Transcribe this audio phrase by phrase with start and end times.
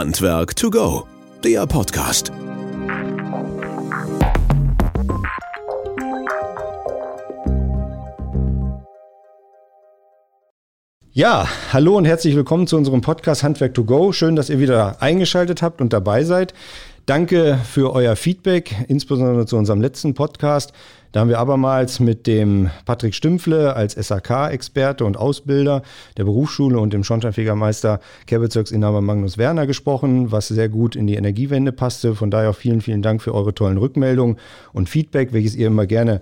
[0.00, 1.06] Handwerk to go,
[1.44, 2.32] der Podcast.
[11.12, 14.12] Ja, hallo und herzlich willkommen zu unserem Podcast Handwerk to go.
[14.12, 16.54] Schön, dass ihr wieder eingeschaltet habt und dabei seid.
[17.06, 20.72] Danke für euer Feedback, insbesondere zu unserem letzten Podcast.
[21.12, 25.82] Da haben wir abermals mit dem Patrick Stümpfle als SAK-Experte und Ausbilder
[26.16, 31.72] der Berufsschule und dem Schornsteinfegermeister Kehrbezirksinhaber Magnus Werner gesprochen, was sehr gut in die Energiewende
[31.72, 32.14] passte.
[32.14, 34.36] Von daher auch vielen, vielen Dank für eure tollen Rückmeldungen
[34.72, 36.20] und Feedback, welches ihr immer gerne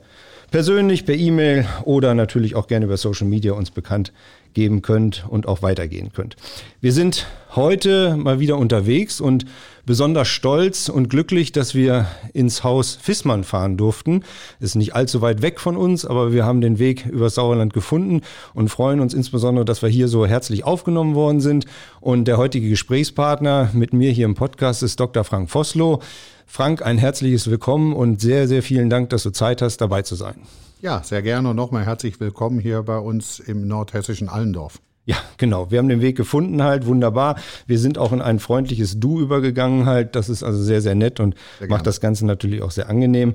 [0.50, 4.14] persönlich per E-Mail oder natürlich auch gerne über Social Media uns bekannt
[4.54, 6.36] geben könnt und auch weitergehen könnt.
[6.80, 9.44] Wir sind heute mal wieder unterwegs und
[9.88, 14.22] besonders stolz und glücklich, dass wir ins Haus Fissmann fahren durften.
[14.60, 18.20] Ist nicht allzu weit weg von uns, aber wir haben den Weg über Sauerland gefunden
[18.52, 21.64] und freuen uns insbesondere, dass wir hier so herzlich aufgenommen worden sind.
[22.02, 25.24] Und der heutige Gesprächspartner mit mir hier im Podcast ist Dr.
[25.24, 26.00] Frank Vossloh.
[26.44, 30.16] Frank, ein herzliches Willkommen und sehr, sehr vielen Dank, dass du Zeit hast, dabei zu
[30.16, 30.34] sein.
[30.82, 34.80] Ja, sehr gerne und nochmal herzlich willkommen hier bei uns im nordhessischen Allendorf.
[35.08, 35.70] Ja, genau.
[35.70, 37.36] Wir haben den Weg gefunden halt, wunderbar.
[37.66, 40.14] Wir sind auch in ein freundliches Du übergegangen halt.
[40.14, 41.34] Das ist also sehr, sehr nett und
[41.66, 43.34] macht das Ganze natürlich auch sehr angenehm.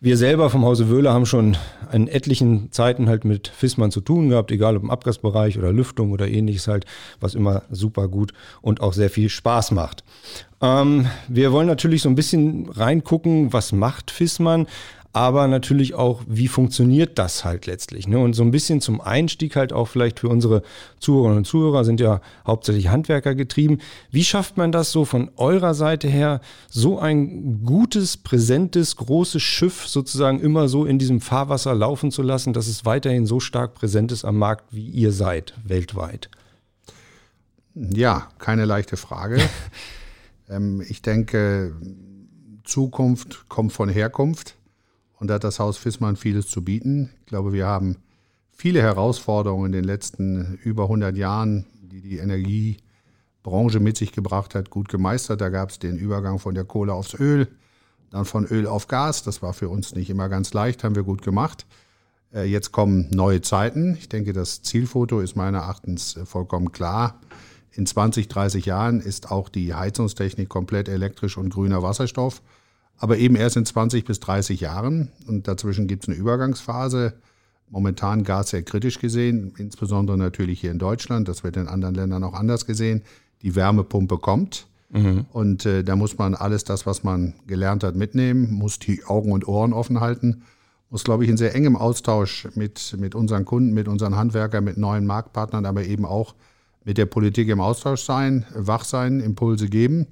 [0.00, 1.56] Wir selber vom Hause Wöhler haben schon
[1.92, 6.10] in etlichen Zeiten halt mit Fissmann zu tun gehabt, egal ob im Abgasbereich oder Lüftung
[6.10, 6.86] oder ähnliches halt,
[7.20, 10.02] was immer super gut und auch sehr viel Spaß macht.
[10.60, 14.66] Ähm, wir wollen natürlich so ein bisschen reingucken, was macht Fissmann,
[15.12, 18.08] aber natürlich auch, wie funktioniert das halt letztlich.
[18.08, 18.18] Ne?
[18.18, 20.62] Und so ein bisschen zum Einstieg halt auch vielleicht für unsere
[21.00, 23.78] Zuhörerinnen und Zuhörer sind ja hauptsächlich Handwerker getrieben.
[24.10, 26.40] Wie schafft man das so von eurer Seite her,
[26.70, 32.54] so ein gutes, präsentes, großes Schiff sozusagen immer so in diesem Fahrwasser laufen zu lassen,
[32.54, 36.30] dass es weiterhin so stark präsent ist am Markt, wie ihr seid, weltweit?
[37.74, 39.40] Ja, keine leichte Frage.
[40.48, 41.74] ähm, ich denke,
[42.64, 44.56] Zukunft kommt von Herkunft.
[45.22, 47.10] Und da hat das Haus Fissmann vieles zu bieten.
[47.20, 47.98] Ich glaube, wir haben
[48.50, 54.70] viele Herausforderungen in den letzten über 100 Jahren, die die Energiebranche mit sich gebracht hat,
[54.70, 55.40] gut gemeistert.
[55.40, 57.46] Da gab es den Übergang von der Kohle aufs Öl,
[58.10, 59.22] dann von Öl auf Gas.
[59.22, 61.66] Das war für uns nicht immer ganz leicht, haben wir gut gemacht.
[62.34, 63.94] Äh, jetzt kommen neue Zeiten.
[63.94, 67.20] Ich denke, das Zielfoto ist meiner Erachtens äh, vollkommen klar.
[67.70, 72.42] In 20, 30 Jahren ist auch die Heizungstechnik komplett elektrisch und grüner Wasserstoff
[72.98, 75.08] aber eben erst in 20 bis 30 Jahren.
[75.26, 77.14] Und dazwischen gibt es eine Übergangsphase.
[77.68, 81.26] Momentan Gas sehr kritisch gesehen, insbesondere natürlich hier in Deutschland.
[81.26, 83.02] Das wird in anderen Ländern auch anders gesehen.
[83.42, 84.66] Die Wärmepumpe kommt.
[84.90, 85.24] Mhm.
[85.32, 89.32] Und äh, da muss man alles das, was man gelernt hat, mitnehmen, muss die Augen
[89.32, 90.42] und Ohren offen halten,
[90.90, 94.76] muss, glaube ich, in sehr engem Austausch mit, mit unseren Kunden, mit unseren Handwerkern, mit
[94.76, 96.34] neuen Marktpartnern, aber eben auch
[96.84, 100.08] mit der Politik im Austausch sein, wach sein, Impulse geben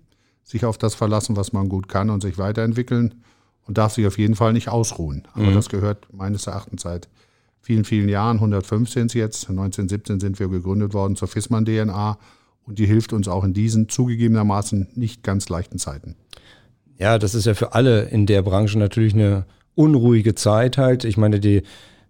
[0.51, 3.23] sich auf das verlassen, was man gut kann und sich weiterentwickeln
[3.69, 5.29] und darf sich auf jeden Fall nicht ausruhen.
[5.35, 5.55] Aber mhm.
[5.55, 7.09] das gehört meines Erachtens seit
[7.61, 12.19] vielen, vielen Jahren, 115 es jetzt, 1917 sind wir gegründet worden zur FISMAN DNA
[12.67, 16.17] und die hilft uns auch in diesen zugegebenermaßen nicht ganz leichten Zeiten.
[16.99, 19.47] Ja, das ist ja für alle in der Branche natürlich eine
[19.77, 21.05] unruhige Zeit halt.
[21.05, 21.63] Ich meine, die,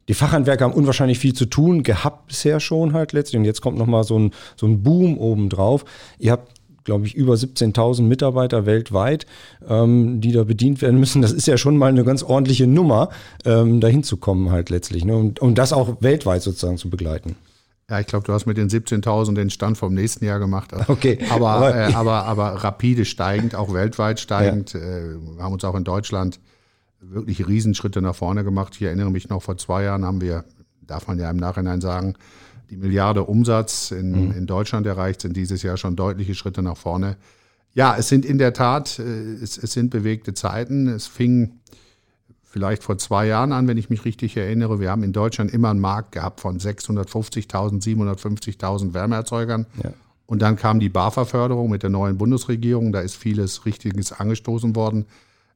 [0.08, 3.38] die Fachhandwerker haben unwahrscheinlich viel zu tun, gehabt bisher schon halt letztlich.
[3.38, 5.84] Und jetzt kommt nochmal so ein, so ein Boom obendrauf.
[6.18, 9.26] Ihr habt glaube ich, über 17.000 Mitarbeiter weltweit,
[9.68, 11.22] ähm, die da bedient werden müssen.
[11.22, 13.10] Das ist ja schon mal eine ganz ordentliche Nummer,
[13.44, 15.04] ähm, dahin zu kommen halt letztlich.
[15.04, 15.16] Ne?
[15.16, 17.36] Und, um das auch weltweit sozusagen zu begleiten.
[17.90, 20.72] Ja, ich glaube, du hast mit den 17.000 den Stand vom nächsten Jahr gemacht.
[20.88, 21.18] Okay.
[21.30, 24.74] Aber, aber, äh, aber, aber, rapide steigend, auch weltweit steigend.
[24.74, 24.80] Ja.
[24.80, 26.40] Äh, wir haben uns auch in Deutschland
[27.00, 28.74] wirklich Riesenschritte nach vorne gemacht.
[28.76, 30.44] Ich erinnere mich noch, vor zwei Jahren haben wir,
[30.86, 32.14] darf man ja im Nachhinein sagen,
[32.70, 34.32] die Milliarde Umsatz in, mhm.
[34.32, 37.16] in Deutschland erreicht, sind dieses Jahr schon deutliche Schritte nach vorne.
[37.74, 40.88] Ja, es sind in der Tat, äh, es, es sind bewegte Zeiten.
[40.88, 41.60] Es fing
[42.42, 44.80] vielleicht vor zwei Jahren an, wenn ich mich richtig erinnere.
[44.80, 49.66] Wir haben in Deutschland immer einen Markt gehabt von 650.000, 750.000 Wärmeerzeugern.
[49.82, 49.92] Ja.
[50.26, 52.92] Und dann kam die BAFA-Förderung mit der neuen Bundesregierung.
[52.92, 55.06] Da ist vieles Richtiges angestoßen worden.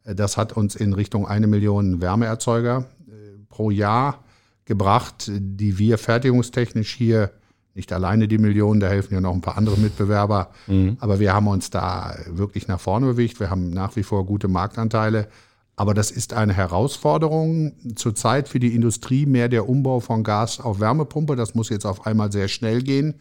[0.05, 3.13] Äh, das hat uns in Richtung eine Million Wärmeerzeuger äh,
[3.49, 4.24] pro Jahr
[4.65, 7.31] gebracht, die wir fertigungstechnisch hier
[7.75, 10.97] nicht alleine die Millionen, da helfen ja noch ein paar andere Mitbewerber, mhm.
[11.01, 13.41] aber wir haben uns da wirklich nach vorne bewegt.
[13.41, 15.29] Wir haben nach wie vor gute Marktanteile.
[15.77, 20.79] Aber das ist eine Herausforderung zurzeit für die Industrie, mehr der Umbau von Gas auf
[20.79, 21.35] Wärmepumpe.
[21.35, 23.15] Das muss jetzt auf einmal sehr schnell gehen,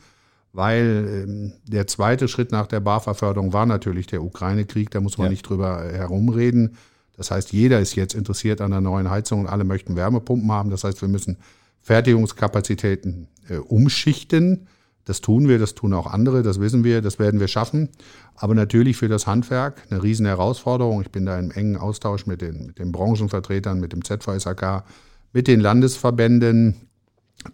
[0.51, 4.91] weil ähm, der zweite Schritt nach der BAFA-Förderung war natürlich der Ukraine-Krieg.
[4.91, 5.31] Da muss man ja.
[5.31, 6.77] nicht drüber herumreden.
[7.15, 10.69] Das heißt, jeder ist jetzt interessiert an der neuen Heizung und alle möchten Wärmepumpen haben.
[10.69, 11.37] Das heißt, wir müssen
[11.81, 14.67] Fertigungskapazitäten äh, umschichten.
[15.05, 17.89] Das tun wir, das tun auch andere, das wissen wir, das werden wir schaffen.
[18.35, 21.01] Aber natürlich für das Handwerk eine riesen Herausforderung.
[21.01, 24.85] Ich bin da im engen Austausch mit den, mit den Branchenvertretern, mit dem ZVSAK,
[25.33, 26.87] mit den Landesverbänden.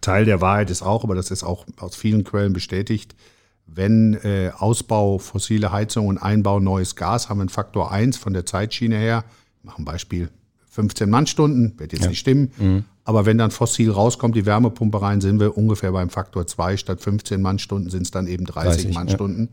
[0.02, 3.16] Teil der Wahrheit ist auch, aber das ist auch aus vielen Quellen bestätigt,
[3.66, 8.46] wenn äh, Ausbau fossile Heizung und Einbau neues Gas haben einen Faktor 1 von der
[8.46, 9.24] Zeitschiene her.
[9.64, 10.30] Mache ein Beispiel.
[10.70, 12.10] 15 Mannstunden, wird jetzt ja.
[12.10, 12.52] nicht stimmen.
[12.58, 12.84] Mhm.
[13.04, 16.78] Aber wenn dann fossil rauskommt, die Wärmepumpe rein, sind wir ungefähr beim Faktor 2.
[16.78, 19.50] Statt 15 Mannstunden sind es dann eben 30, 30 Mannstunden.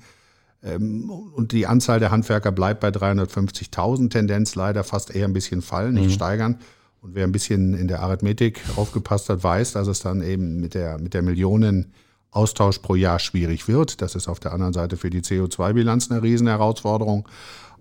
[0.62, 0.72] Ja.
[0.74, 4.10] Ähm, und die Anzahl der Handwerker bleibt bei 350.000.
[4.10, 6.10] Tendenz leider fast eher ein bisschen fallen, nicht mhm.
[6.10, 6.58] steigern.
[7.00, 10.74] Und wer ein bisschen in der Arithmetik aufgepasst hat, weiß, dass es dann eben mit
[10.74, 11.92] der, mit der Millionen
[12.30, 14.02] Austausch pro Jahr schwierig wird.
[14.02, 17.26] Das ist auf der anderen Seite für die CO2-Bilanz eine Riesenherausforderung.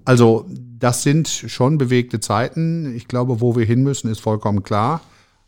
[0.05, 0.45] Also
[0.79, 2.95] das sind schon bewegte Zeiten.
[2.95, 5.01] Ich glaube, wo wir hin müssen, ist vollkommen klar.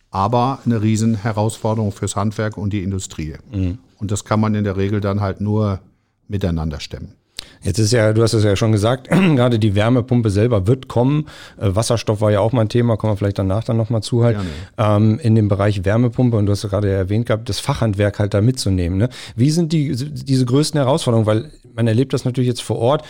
[0.09, 3.35] Aber eine Riesenherausforderung fürs Handwerk und die Industrie.
[3.51, 3.77] Mhm.
[3.99, 5.79] Und das kann man in der Regel dann halt nur
[6.27, 7.13] miteinander stemmen.
[7.61, 11.27] Jetzt ist ja, du hast es ja schon gesagt, gerade die Wärmepumpe selber wird kommen.
[11.57, 14.23] Äh, Wasserstoff war ja auch mal ein Thema, kommen wir vielleicht danach dann nochmal zu
[14.23, 14.37] halt.
[14.77, 18.33] Ähm, in dem Bereich Wärmepumpe, und du hast es gerade erwähnt gehabt, das Fachhandwerk halt
[18.33, 18.97] da mitzunehmen.
[18.97, 19.09] Ne?
[19.35, 21.25] Wie sind die, diese größten Herausforderungen?
[21.25, 23.03] Weil man erlebt das natürlich jetzt vor Ort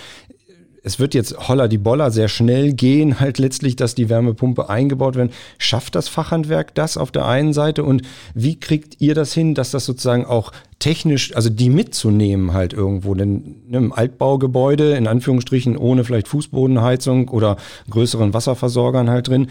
[0.88, 5.18] es wird jetzt holla die Boller sehr schnell gehen, halt letztlich, dass die Wärmepumpe eingebaut
[5.18, 5.34] werden.
[5.57, 8.04] Schafft das Fachhandwerk das auf der einen Seite und
[8.34, 13.16] wie kriegt ihr das hin, dass das sozusagen auch technisch, also die mitzunehmen halt irgendwo,
[13.16, 17.57] denn ne, im Altbaugebäude, in Anführungsstrichen, ohne vielleicht Fußbodenheizung oder
[17.89, 19.48] größeren Wasserversorgern halt drin,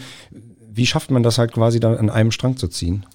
[0.73, 3.05] wie schafft man das halt quasi dann an einem Strang zu ziehen?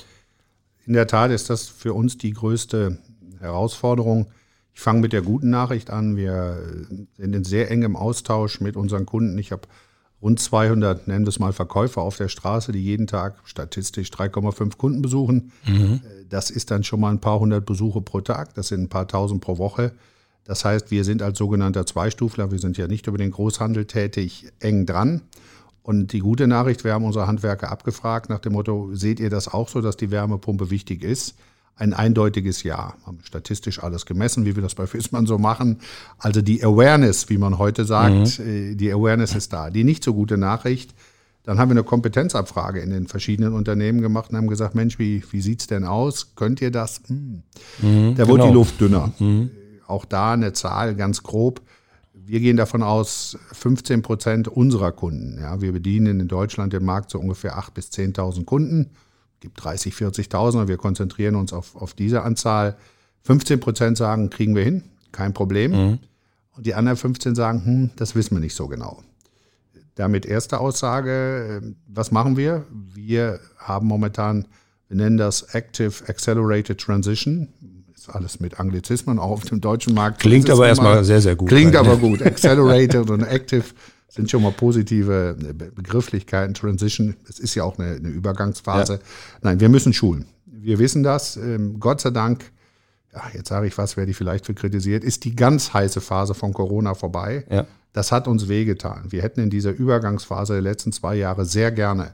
[0.86, 2.98] In der Tat ist das für uns die größte
[3.40, 4.28] Herausforderung
[4.74, 6.16] ich fange mit der guten Nachricht an.
[6.16, 6.58] Wir
[7.16, 9.36] sind in sehr engem Austausch mit unseren Kunden.
[9.38, 9.68] Ich habe
[10.22, 14.76] rund 200, nennen wir es mal, Verkäufer auf der Straße, die jeden Tag statistisch 3,5
[14.76, 15.52] Kunden besuchen.
[15.66, 16.00] Mhm.
[16.28, 18.54] Das ist dann schon mal ein paar hundert Besuche pro Tag.
[18.54, 19.92] Das sind ein paar tausend pro Woche.
[20.44, 24.52] Das heißt, wir sind als sogenannter Zweistufler, wir sind ja nicht über den Großhandel tätig,
[24.58, 25.22] eng dran.
[25.82, 29.48] Und die gute Nachricht, wir haben unsere Handwerker abgefragt nach dem Motto, seht ihr das
[29.48, 31.34] auch so, dass die Wärmepumpe wichtig ist?
[31.76, 32.94] Ein eindeutiges Ja.
[33.04, 35.78] Haben statistisch alles gemessen, wie wir das bei Fissmann so machen.
[36.18, 38.72] Also die Awareness, wie man heute sagt, mhm.
[38.72, 39.70] Äh, die Awareness ist da.
[39.70, 40.94] Die nicht so gute Nachricht,
[41.44, 45.24] dann haben wir eine Kompetenzabfrage in den verschiedenen Unternehmen gemacht und haben gesagt, Mensch, wie,
[45.30, 46.34] wie sieht es denn aus?
[46.36, 47.02] Könnt ihr das?
[47.08, 47.42] Hm.
[47.80, 48.46] Mhm, da wurde genau.
[48.46, 49.12] die Luft dünner.
[49.18, 49.50] Mhm.
[49.86, 51.60] Auch da eine Zahl ganz grob.
[52.14, 55.38] Wir gehen davon aus, 15 Prozent unserer Kunden.
[55.40, 58.90] Ja, wir bedienen in Deutschland den Markt so ungefähr 8.000 bis 10.000 Kunden
[59.42, 62.76] gibt 30, 40.000 und wir konzentrieren uns auf, auf diese Anzahl.
[63.24, 65.72] 15 Prozent sagen, kriegen wir hin, kein Problem.
[65.72, 65.98] Mhm.
[66.56, 69.02] Und die anderen 15 sagen, hm, das wissen wir nicht so genau.
[69.96, 72.64] Damit erste Aussage, äh, was machen wir?
[72.70, 74.46] Wir haben momentan,
[74.88, 77.48] wir nennen das Active Accelerated Transition.
[77.94, 80.20] Ist alles mit Anglizismen, auch auf dem deutschen Markt.
[80.20, 81.48] Klingt aber erstmal sehr, sehr gut.
[81.48, 82.22] Klingt aber gut.
[82.22, 83.64] Accelerated und Active
[84.12, 86.52] sind schon mal positive äh, Begrifflichkeiten.
[86.52, 88.94] Transition, es ist ja auch eine, eine Übergangsphase.
[88.94, 88.98] Ja.
[89.40, 90.26] Nein, wir müssen schulen.
[90.44, 91.36] Wir wissen das.
[91.38, 92.44] Ähm, Gott sei Dank,
[93.14, 96.34] ja, jetzt sage ich was, wer die vielleicht für kritisiert, ist die ganz heiße Phase
[96.34, 97.44] von Corona vorbei.
[97.50, 97.66] Ja.
[97.94, 99.04] Das hat uns wehgetan.
[99.08, 102.12] Wir hätten in dieser Übergangsphase der letzten zwei Jahre sehr gerne,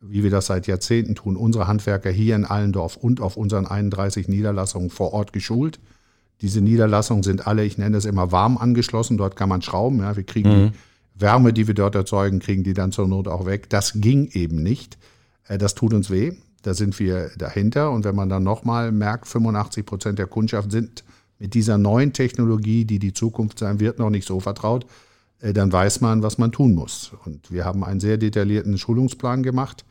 [0.00, 4.28] wie wir das seit Jahrzehnten tun, unsere Handwerker hier in Allendorf und auf unseren 31
[4.28, 5.78] Niederlassungen vor Ort geschult.
[6.40, 9.18] Diese Niederlassungen sind alle, ich nenne es immer warm angeschlossen.
[9.18, 10.00] Dort kann man schrauben.
[10.00, 10.72] Ja, wir kriegen mhm.
[11.14, 13.70] Wärme, die wir dort erzeugen, kriegen die dann zur Not auch weg.
[13.70, 14.98] Das ging eben nicht.
[15.46, 16.32] Äh, das tut uns weh.
[16.62, 17.90] Da sind wir dahinter.
[17.90, 21.04] Und wenn man dann nochmal merkt, 85 Prozent der Kundschaft sind
[21.38, 24.86] mit dieser neuen Technologie, die die Zukunft sein wird, noch nicht so vertraut,
[25.40, 27.12] äh, dann weiß man, was man tun muss.
[27.24, 29.84] Und wir haben einen sehr detaillierten Schulungsplan gemacht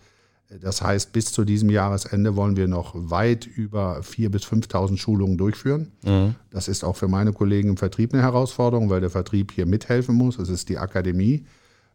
[0.62, 5.38] das heißt, bis zu diesem Jahresende wollen wir noch weit über 4.000 bis 5.000 Schulungen
[5.38, 5.92] durchführen.
[6.04, 6.36] Mhm.
[6.52, 10.16] Das ist auch für meine Kollegen im Vertrieb eine Herausforderung, weil der Vertrieb hier mithelfen
[10.16, 10.38] muss.
[10.38, 11.46] Es ist die Akademie.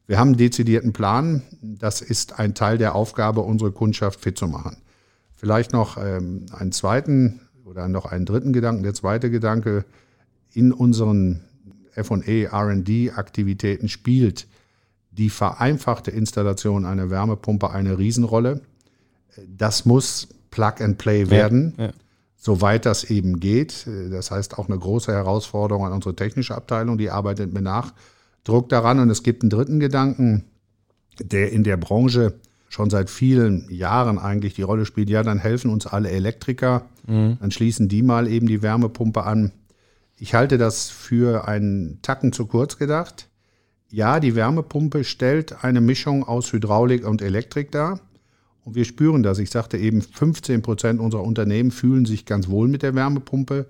[0.06, 1.42] Wir haben einen dezidierten Plan.
[1.60, 4.78] Das ist ein Teil der Aufgabe, unsere Kundschaft fit zu machen.
[5.34, 8.82] Vielleicht noch ähm, einen zweiten oder noch einen dritten Gedanken.
[8.82, 9.84] Der zweite Gedanke,
[10.52, 11.42] in unseren
[11.92, 14.47] FE, RD-Aktivitäten spielt
[15.18, 18.62] die vereinfachte Installation einer Wärmepumpe eine Riesenrolle.
[19.46, 21.92] Das muss Plug and Play werden, ja, ja.
[22.36, 23.86] soweit das eben geht.
[24.10, 29.00] Das heißt auch eine große Herausforderung an unsere technische Abteilung, die arbeitet mit Nachdruck daran.
[29.00, 30.44] Und es gibt einen dritten Gedanken,
[31.20, 32.34] der in der Branche
[32.68, 35.10] schon seit vielen Jahren eigentlich die Rolle spielt.
[35.10, 37.38] Ja, dann helfen uns alle Elektriker, mhm.
[37.40, 39.52] dann schließen die mal eben die Wärmepumpe an.
[40.16, 43.27] Ich halte das für einen Tacken zu kurz gedacht
[43.90, 48.00] ja, die Wärmepumpe stellt eine Mischung aus Hydraulik und Elektrik dar.
[48.64, 49.38] Und wir spüren das.
[49.38, 53.66] Ich sagte eben, 15 Prozent unserer Unternehmen fühlen sich ganz wohl mit der Wärmepumpe.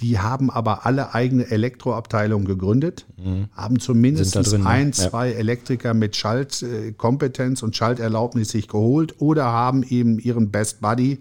[0.00, 3.46] Die haben aber alle eigene Elektroabteilungen gegründet, mhm.
[3.52, 4.68] haben zumindest drin, ne?
[4.68, 5.38] ein, zwei ja.
[5.38, 11.20] Elektriker mit Schaltkompetenz und Schalterlaubnis sich geholt oder haben eben ihren Best Buddy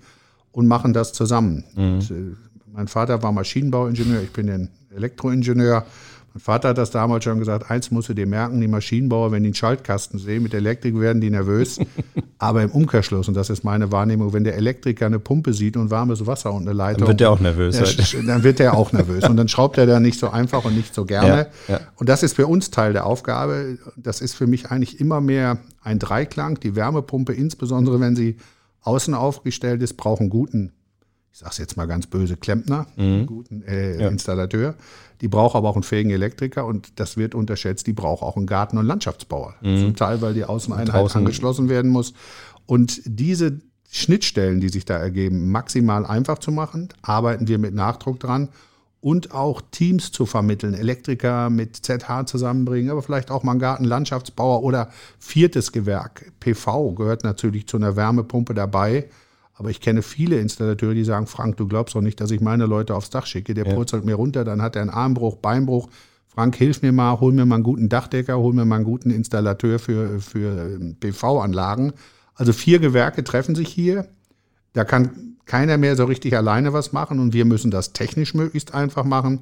[0.52, 1.64] und machen das zusammen.
[1.76, 1.84] Mhm.
[1.84, 2.36] Und, äh,
[2.74, 5.86] mein Vater war Maschinenbauingenieur, ich bin ein Elektroingenieur.
[6.34, 9.44] Mein Vater hat das damals schon gesagt, eins musst du dir merken, die Maschinenbauer, wenn
[9.44, 11.80] die einen Schaltkasten sehen mit Elektrik, werden die nervös.
[12.40, 15.92] Aber im Umkehrschluss, und das ist meine Wahrnehmung, wenn der Elektriker eine Pumpe sieht und
[15.92, 17.02] warmes Wasser und eine Leitung.
[17.02, 17.80] Dann wird der auch nervös.
[17.80, 18.28] Halt.
[18.28, 19.30] Dann wird der auch nervös.
[19.30, 21.50] Und dann schraubt er da nicht so einfach und nicht so gerne.
[21.68, 21.80] Ja, ja.
[21.98, 23.78] Und das ist für uns Teil der Aufgabe.
[23.96, 26.60] Das ist für mich eigentlich immer mehr ein Dreiklang.
[26.60, 28.38] Die Wärmepumpe, insbesondere wenn sie
[28.82, 30.74] außen aufgestellt ist, braucht einen guten
[31.34, 33.26] ich sage es jetzt mal ganz böse, Klempner, mhm.
[33.26, 34.08] guten äh, ja.
[34.08, 34.76] Installateur.
[35.20, 38.46] Die braucht aber auch einen fähigen Elektriker und das wird unterschätzt, die braucht auch einen
[38.46, 39.56] Garten- und Landschaftsbauer.
[39.62, 39.80] Mhm.
[39.80, 42.14] Zum Teil, weil die Außeneinheit angeschlossen werden muss.
[42.68, 48.20] Und diese Schnittstellen, die sich da ergeben, maximal einfach zu machen, arbeiten wir mit Nachdruck
[48.20, 48.50] dran
[49.02, 54.62] und auch Teams zu vermitteln, Elektriker mit ZH zusammenbringen, aber vielleicht auch mal einen Gartenlandschaftsbauer
[54.62, 56.32] oder viertes Gewerk.
[56.40, 59.10] PV gehört natürlich zu einer Wärmepumpe dabei.
[59.56, 62.66] Aber ich kenne viele Installateure, die sagen, Frank, du glaubst doch nicht, dass ich meine
[62.66, 63.54] Leute aufs Dach schicke.
[63.54, 63.74] Der ja.
[63.74, 65.90] purzelt mir runter, dann hat er einen Armbruch, Beinbruch.
[66.28, 69.12] Frank, hilf mir mal, hol mir mal einen guten Dachdecker, hol mir mal einen guten
[69.12, 71.94] Installateur für, für ähm, PV-Anlagen.
[72.34, 74.08] Also vier Gewerke treffen sich hier.
[74.74, 78.74] Da kann keiner mehr so richtig alleine was machen und wir müssen das technisch möglichst
[78.74, 79.42] einfach machen.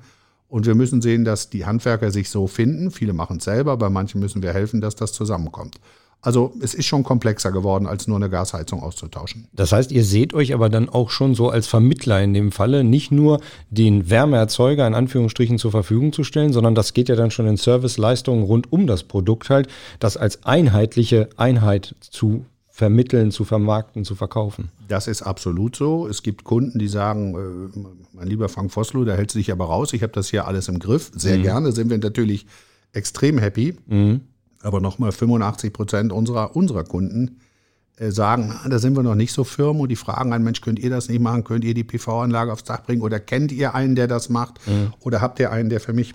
[0.49, 2.91] Und wir müssen sehen, dass die Handwerker sich so finden.
[2.91, 5.79] Viele machen es selber, bei manchen müssen wir helfen, dass das zusammenkommt.
[6.21, 9.47] Also es ist schon komplexer geworden, als nur eine Gasheizung auszutauschen.
[9.53, 12.83] Das heißt, ihr seht euch aber dann auch schon so als Vermittler in dem Falle,
[12.83, 17.31] nicht nur den Wärmeerzeuger in Anführungsstrichen zur Verfügung zu stellen, sondern das geht ja dann
[17.31, 19.67] schon in Serviceleistungen rund um das Produkt halt,
[19.99, 24.71] das als einheitliche Einheit zu vermitteln, zu vermarkten, zu verkaufen.
[24.87, 26.07] Das ist absolut so.
[26.07, 27.79] Es gibt Kunden, die sagen, äh,
[28.13, 30.79] mein lieber Frank Vossloh, da hält sich aber raus, ich habe das hier alles im
[30.79, 31.11] Griff.
[31.15, 31.43] Sehr mhm.
[31.43, 32.45] gerne sind wir natürlich
[32.93, 33.75] extrem happy.
[33.87, 34.21] Mhm.
[34.63, 37.39] Aber nochmal 85 Prozent unserer, unserer Kunden
[37.97, 40.61] äh, sagen, ah, da sind wir noch nicht so firm und die fragen einen, Mensch,
[40.61, 41.43] könnt ihr das nicht machen?
[41.43, 43.01] Könnt ihr die PV-Anlage aufs Dach bringen?
[43.01, 44.65] Oder kennt ihr einen, der das macht?
[44.67, 44.93] Mhm.
[44.99, 46.13] Oder habt ihr einen, der für mich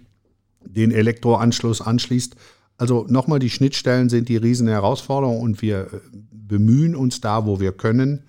[0.65, 2.37] den Elektroanschluss anschließt?
[2.79, 5.87] Also nochmal, die Schnittstellen sind die riesen Herausforderung und wir äh,
[6.33, 8.25] bemühen uns da, wo wir können,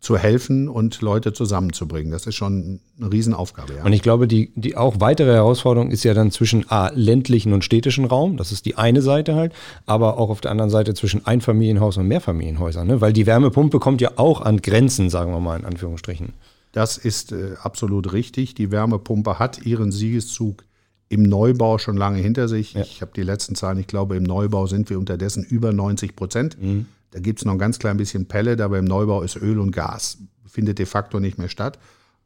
[0.00, 2.10] zu helfen und Leute zusammenzubringen.
[2.10, 3.74] Das ist schon eine Riesenaufgabe.
[3.74, 3.84] Ja.
[3.84, 7.64] Und ich glaube, die, die auch weitere Herausforderung ist ja dann zwischen A, ländlichen und
[7.64, 8.38] städtischen Raum.
[8.38, 9.52] Das ist die eine Seite halt.
[9.84, 12.86] Aber auch auf der anderen Seite zwischen Einfamilienhaus und Mehrfamilienhäusern.
[12.86, 13.02] Ne?
[13.02, 16.32] Weil die Wärmepumpe kommt ja auch an Grenzen, sagen wir mal in Anführungsstrichen.
[16.72, 18.54] Das ist äh, absolut richtig.
[18.54, 20.64] Die Wärmepumpe hat ihren Siegeszug
[21.10, 22.72] im Neubau schon lange hinter sich.
[22.72, 22.82] Ja.
[22.82, 26.56] Ich habe die letzten Zahlen, ich glaube, im Neubau sind wir unterdessen über 90 Prozent.
[26.62, 26.86] Mhm.
[27.10, 29.72] Da gibt es noch ein ganz klein bisschen Pellet, aber im Neubau ist Öl und
[29.72, 30.18] Gas.
[30.46, 31.78] Findet de facto nicht mehr statt.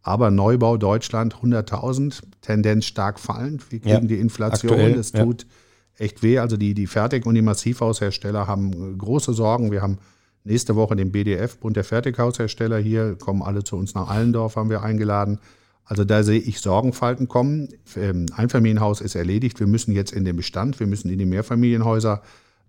[0.03, 3.71] Aber Neubau Deutschland 100.000, Tendenz stark fallend.
[3.73, 6.05] Wir kriegen ja, die Inflation, aktuell, das tut ja.
[6.05, 6.39] echt weh.
[6.39, 9.73] Also die, die Fertig- und die Massivhaushersteller haben große Sorgen.
[9.73, 9.99] Wir haben
[10.45, 14.69] nächste Woche den BDF, Bund der Fertighaushersteller hier, kommen alle zu uns nach Allendorf, haben
[14.69, 15.39] wir eingeladen.
[15.87, 17.69] Also da sehe ich Sorgenfalten kommen.
[17.97, 19.61] Ähm, Einfamilienhaus ist erledigt.
[19.61, 22.23] Wir müssen jetzt in den Bestand, wir müssen in die Mehrfamilienhäuser.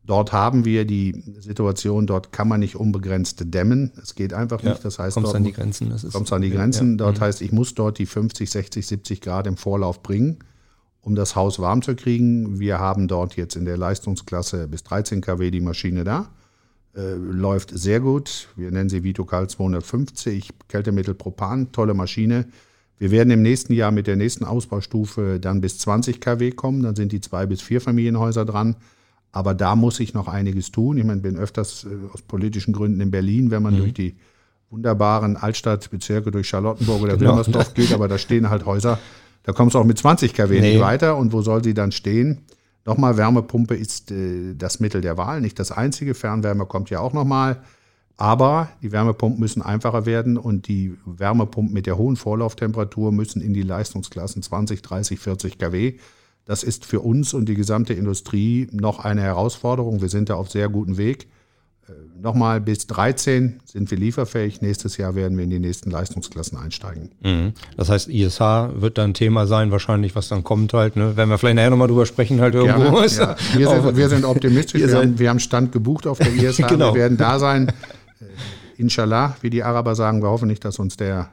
[0.05, 3.91] Dort haben wir die Situation, dort kann man nicht unbegrenzt dämmen.
[4.01, 4.85] Es geht einfach ja, nicht.
[4.85, 5.89] Das heißt, kommst an die Grenzen.
[5.89, 6.91] Das kommst an die Grenzen.
[6.91, 6.97] Ja.
[6.97, 7.23] Dort mhm.
[7.23, 10.39] heißt, ich muss dort die 50, 60, 70 Grad im Vorlauf bringen,
[11.01, 12.59] um das Haus warm zu kriegen.
[12.59, 16.29] Wir haben dort jetzt in der Leistungsklasse bis 13 kW die Maschine da.
[16.95, 18.47] Äh, läuft sehr gut.
[18.55, 22.45] Wir nennen sie Vitocal 250, Kältemittel Propan, tolle Maschine.
[22.97, 26.83] Wir werden im nächsten Jahr mit der nächsten Ausbaustufe dann bis 20 kW kommen.
[26.83, 28.75] Dann sind die zwei bis vier Familienhäuser dran.
[29.35, 30.97] Aber da muss ich noch einiges tun.
[30.97, 33.79] Ich meine, bin öfters äh, aus politischen Gründen in Berlin, wenn man mhm.
[33.79, 34.15] durch die
[34.69, 37.31] wunderbaren Altstadtbezirke, durch Charlottenburg oder genau.
[37.31, 38.97] Wilmersdorf geht, aber da stehen halt Häuser,
[39.43, 40.71] da kommst du auch mit 20 kW nee.
[40.71, 41.17] nicht weiter.
[41.17, 42.45] Und wo soll sie dann stehen?
[42.85, 46.13] Nochmal, Wärmepumpe ist äh, das Mittel der Wahl, nicht das einzige.
[46.13, 47.61] Fernwärme kommt ja auch nochmal.
[48.15, 53.53] Aber die Wärmepumpen müssen einfacher werden und die Wärmepumpen mit der hohen Vorlauftemperatur müssen in
[53.53, 55.95] die Leistungsklassen 20, 30, 40 kW.
[56.45, 60.01] Das ist für uns und die gesamte Industrie noch eine Herausforderung.
[60.01, 61.27] Wir sind da auf sehr gutem Weg.
[61.87, 64.61] Äh, nochmal, bis 13 sind wir lieferfähig.
[64.61, 67.09] Nächstes Jahr werden wir in die nächsten Leistungsklassen einsteigen.
[67.23, 67.53] Mhm.
[67.77, 68.39] Das heißt, ISH
[68.75, 70.95] wird dann Thema sein, wahrscheinlich, was dann kommt halt.
[70.95, 71.17] Ne?
[71.17, 72.91] Werden wir vielleicht nachher nochmal drüber sprechen, halt irgendwo.
[72.91, 73.35] Gerne, ja.
[73.55, 74.81] wir, sind, wir, sind, optimistisch.
[74.81, 76.57] Wir haben, wir haben, Stand gebucht auf der ISH.
[76.57, 76.93] genau.
[76.93, 77.69] Wir werden da sein.
[77.69, 77.71] Äh,
[78.77, 81.29] inshallah, wie die Araber sagen, wir hoffen nicht, dass uns der,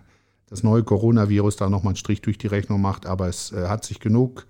[0.48, 3.84] das neue Coronavirus da nochmal einen Strich durch die Rechnung macht, aber es äh, hat
[3.84, 4.46] sich genug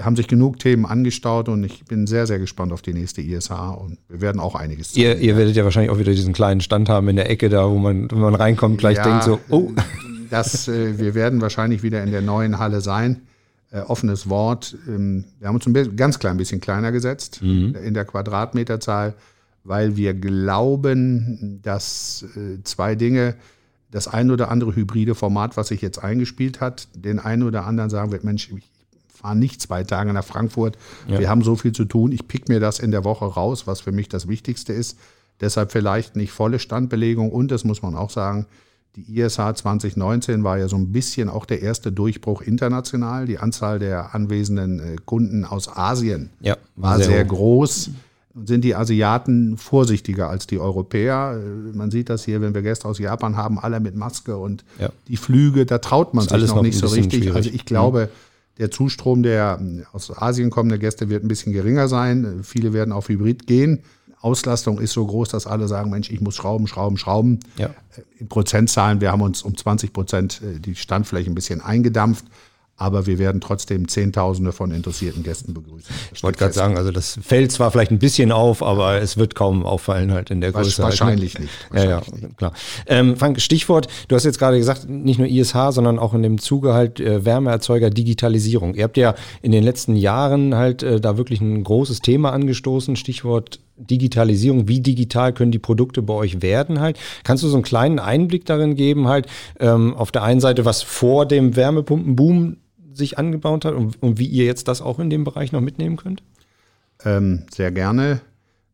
[0.00, 3.50] haben sich genug Themen angestaut und ich bin sehr, sehr gespannt auf die nächste ISH
[3.50, 6.88] und wir werden auch einiges Ihr, ihr werdet ja wahrscheinlich auch wieder diesen kleinen Stand
[6.88, 9.70] haben in der Ecke da, wo man, wenn man reinkommt, gleich ja, denkt so, oh.
[10.30, 13.22] dass äh, wir werden wahrscheinlich wieder in der neuen Halle sein.
[13.70, 14.76] Äh, offenes Wort.
[14.88, 17.74] Ähm, wir haben uns ein ganz klein bisschen kleiner gesetzt mhm.
[17.74, 19.14] in der Quadratmeterzahl,
[19.64, 23.34] weil wir glauben, dass äh, zwei Dinge,
[23.90, 27.90] das ein oder andere hybride Format, was sich jetzt eingespielt hat, den einen oder anderen
[27.90, 28.70] sagen wird, Mensch, ich
[29.14, 30.76] fahre nicht zwei Tage nach Frankfurt,
[31.08, 31.18] ja.
[31.18, 33.80] wir haben so viel zu tun, ich pick mir das in der Woche raus, was
[33.80, 34.98] für mich das Wichtigste ist.
[35.40, 38.46] Deshalb vielleicht nicht volle Standbelegung und das muss man auch sagen,
[38.96, 43.26] die ISH 2019 war ja so ein bisschen auch der erste Durchbruch international.
[43.26, 47.90] Die Anzahl der anwesenden äh, Kunden aus Asien ja, war, sehr, sehr groß.
[48.34, 51.40] Und sind die Asiaten vorsichtiger als die Europäer.
[51.40, 54.64] Äh, man sieht das hier, wenn wir Gäste aus Japan haben, alle mit Maske und
[54.78, 54.90] ja.
[55.08, 57.24] die Flüge, da traut man sich noch, noch nicht so richtig.
[57.24, 57.34] Schwierig.
[57.34, 58.33] Also ich glaube, mhm.
[58.58, 62.40] Der Zustrom der äh, aus Asien kommenden Gäste wird ein bisschen geringer sein.
[62.42, 63.82] Viele werden auf Hybrid gehen.
[64.20, 67.40] Auslastung ist so groß, dass alle sagen, Mensch, ich muss schrauben, schrauben, schrauben.
[67.58, 67.66] Ja.
[67.66, 67.72] Äh,
[68.20, 72.24] in Prozentzahlen, wir haben uns um 20 Prozent äh, die Standfläche ein bisschen eingedampft
[72.76, 75.94] aber wir werden trotzdem Zehntausende von interessierten Gästen begrüßen.
[76.12, 79.36] Ich wollte gerade sagen, also das fällt zwar vielleicht ein bisschen auf, aber es wird
[79.36, 80.82] kaum auffallen halt in der Größe.
[80.82, 81.46] Wahrscheinlich halt, ne?
[81.46, 81.70] nicht.
[81.70, 82.36] Wahrscheinlich ja, ja, nicht.
[82.36, 82.52] klar.
[82.86, 86.38] Ähm, Frank, Stichwort, du hast jetzt gerade gesagt, nicht nur ISH, sondern auch in dem
[86.38, 88.74] Zuge halt äh, Wärmeerzeuger Digitalisierung.
[88.74, 92.96] Ihr habt ja in den letzten Jahren halt äh, da wirklich ein großes Thema angestoßen,
[92.96, 96.98] Stichwort Digitalisierung, wie digital können die Produkte bei euch werden halt?
[97.24, 99.26] Kannst du so einen kleinen Einblick darin geben halt,
[99.58, 102.56] ähm, auf der einen Seite, was vor dem Wärmepumpenboom
[102.94, 105.96] sich angebaut hat und, und, wie ihr jetzt das auch in dem Bereich noch mitnehmen
[105.96, 106.22] könnt?
[107.04, 108.20] Ähm, sehr gerne.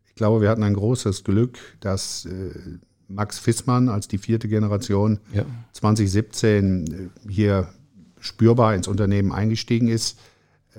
[0.06, 5.18] Ich glaube, wir hatten ein großes Glück, dass äh, Max Fissmann als die vierte Generation
[5.32, 5.44] ja.
[5.72, 7.68] 2017 äh, hier
[8.20, 10.18] spürbar ins Unternehmen eingestiegen ist.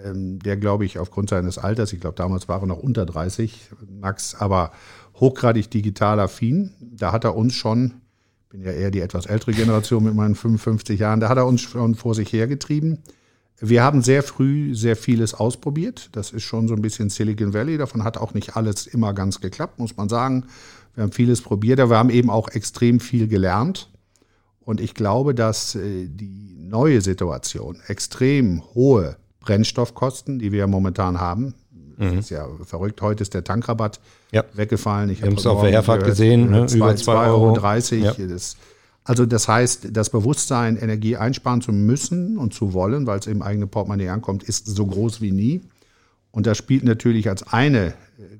[0.04, 3.72] Ähm, der, glaube ich, aufgrund seines Alters, ich glaube, damals war er noch unter 30,
[4.00, 4.72] Max, aber
[5.16, 6.72] hochgradig digital affin.
[6.80, 7.96] Da hat er uns schon,
[8.44, 11.46] ich bin ja eher die etwas ältere Generation mit meinen 55 Jahren, da hat er
[11.46, 13.00] uns schon vor sich hergetrieben.
[13.62, 16.10] Wir haben sehr früh sehr vieles ausprobiert.
[16.14, 17.78] Das ist schon so ein bisschen Silicon Valley.
[17.78, 20.46] Davon hat auch nicht alles immer ganz geklappt, muss man sagen.
[20.96, 23.90] Wir haben vieles probiert, aber wir haben eben auch extrem viel gelernt.
[24.62, 31.20] Und ich glaube, dass äh, die neue Situation, extrem hohe Brennstoffkosten, die wir ja momentan
[31.20, 31.54] haben,
[31.98, 32.20] mhm.
[32.20, 33.02] ist ja verrückt.
[33.02, 34.00] Heute ist der Tankrabatt
[34.32, 34.44] ja.
[34.54, 35.10] weggefallen.
[35.10, 36.68] Ich habe es auf der Herfahrt gesehen, ne?
[36.72, 37.54] über 2,30 Euro.
[37.54, 38.04] 30.
[38.04, 38.14] Ja.
[38.14, 38.58] Das
[39.04, 43.42] also das heißt, das Bewusstsein, Energie einsparen zu müssen und zu wollen, weil es im
[43.42, 45.62] eigenen Portemonnaie ankommt, ist so groß wie nie.
[46.32, 47.94] Und da spielt natürlich als eine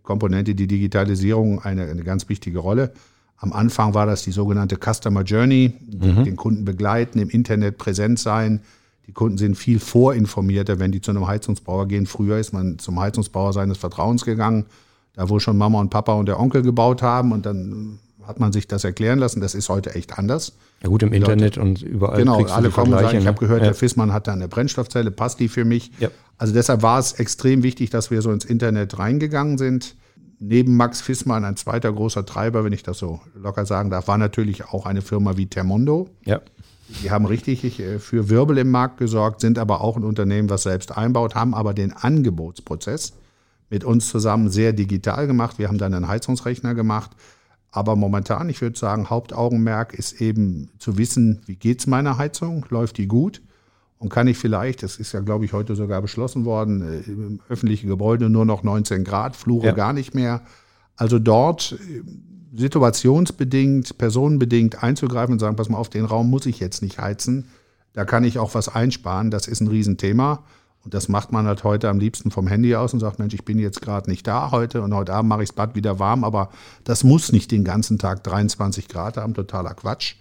[0.04, 2.94] Komponente die Digitalisierung eine, eine ganz wichtige Rolle.
[3.38, 6.24] Am Anfang war das die sogenannte Customer Journey, mhm.
[6.24, 8.62] den Kunden begleiten, im Internet präsent sein.
[9.08, 12.06] Die Kunden sind viel vorinformierter, wenn die zu einem Heizungsbauer gehen.
[12.06, 14.68] Früher ist man zum Heizungsbauer seines Vertrauens gegangen,
[15.14, 18.52] da wo schon Mama und Papa und der Onkel gebaut haben und dann hat man
[18.52, 19.42] sich das erklären lassen.
[19.42, 20.54] Das ist heute echt anders.
[20.82, 22.18] Ja gut, im Internet Leute, und überall.
[22.18, 23.66] Genau, alle kommen und sagen, ich habe gehört, ja.
[23.66, 25.92] der Fissmann hat da eine Brennstoffzelle, passt die für mich?
[26.00, 26.10] Ja.
[26.38, 29.96] Also deshalb war es extrem wichtig, dass wir so ins Internet reingegangen sind.
[30.40, 34.18] Neben Max Fissmann ein zweiter großer Treiber, wenn ich das so locker sagen darf, war
[34.18, 36.10] natürlich auch eine Firma wie Termondo.
[36.26, 36.42] Ja.
[37.04, 40.64] Die haben richtig äh, für Wirbel im Markt gesorgt, sind aber auch ein Unternehmen, was
[40.64, 43.14] selbst einbaut, haben aber den Angebotsprozess
[43.70, 45.58] mit uns zusammen sehr digital gemacht.
[45.58, 47.12] Wir haben dann einen Heizungsrechner gemacht,
[47.72, 52.66] aber momentan, ich würde sagen, Hauptaugenmerk ist eben zu wissen, wie geht es meiner Heizung,
[52.70, 53.42] läuft die gut
[53.98, 57.40] und kann ich vielleicht, das ist ja, glaube ich, heute sogar beschlossen worden, äh, im
[57.50, 59.72] öffentlichen Gebäude nur noch 19 Grad, Flure ja.
[59.74, 60.42] gar nicht mehr.
[60.98, 62.04] Also dort äh,
[62.54, 67.48] situationsbedingt, personenbedingt einzugreifen und sagen, pass mal auf, den Raum muss ich jetzt nicht heizen.
[67.94, 69.32] Da kann ich auch was einsparen.
[69.32, 70.44] Das ist ein Riesenthema.
[70.84, 73.46] Und das macht man halt heute am liebsten vom Handy aus und sagt, Mensch, ich
[73.46, 76.24] bin jetzt gerade nicht da heute und heute Abend mache ich das Bad wieder warm,
[76.24, 76.50] aber
[76.84, 80.16] das muss nicht den ganzen Tag 23 Grad haben, totaler Quatsch.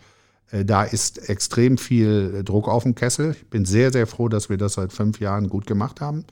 [0.50, 3.32] Äh, da ist extrem viel Druck auf dem Kessel.
[3.32, 6.24] Ich bin sehr, sehr froh, dass wir das seit fünf Jahren gut gemacht haben.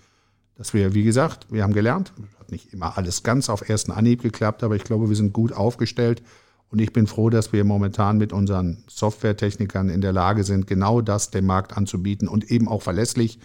[0.57, 2.13] Dass wir, wie gesagt, wir haben gelernt.
[2.39, 5.53] Hat nicht immer alles ganz auf ersten Anhieb geklappt, aber ich glaube, wir sind gut
[5.53, 6.23] aufgestellt.
[6.71, 11.01] Und ich bin froh, dass wir momentan mit unseren Softwaretechnikern in der Lage sind, genau
[11.01, 13.39] das dem Markt anzubieten und eben auch verlässlich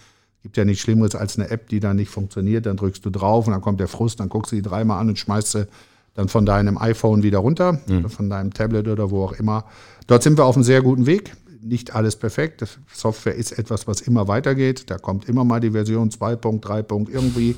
[0.44, 2.66] Gibt ja nichts Schlimmeres als eine App, die dann nicht funktioniert.
[2.66, 5.08] Dann drückst du drauf und dann kommt der Frust, dann guckst du die dreimal an
[5.08, 5.66] und schmeißt sie
[6.12, 8.10] dann von deinem iPhone wieder runter, mhm.
[8.10, 9.64] von deinem Tablet oder wo auch immer.
[10.06, 11.32] Dort sind wir auf einem sehr guten Weg.
[11.62, 12.62] Nicht alles perfekt.
[12.92, 14.90] Software ist etwas, was immer weitergeht.
[14.90, 17.08] Da kommt immer mal die Version 2.3.
[17.10, 17.56] irgendwie.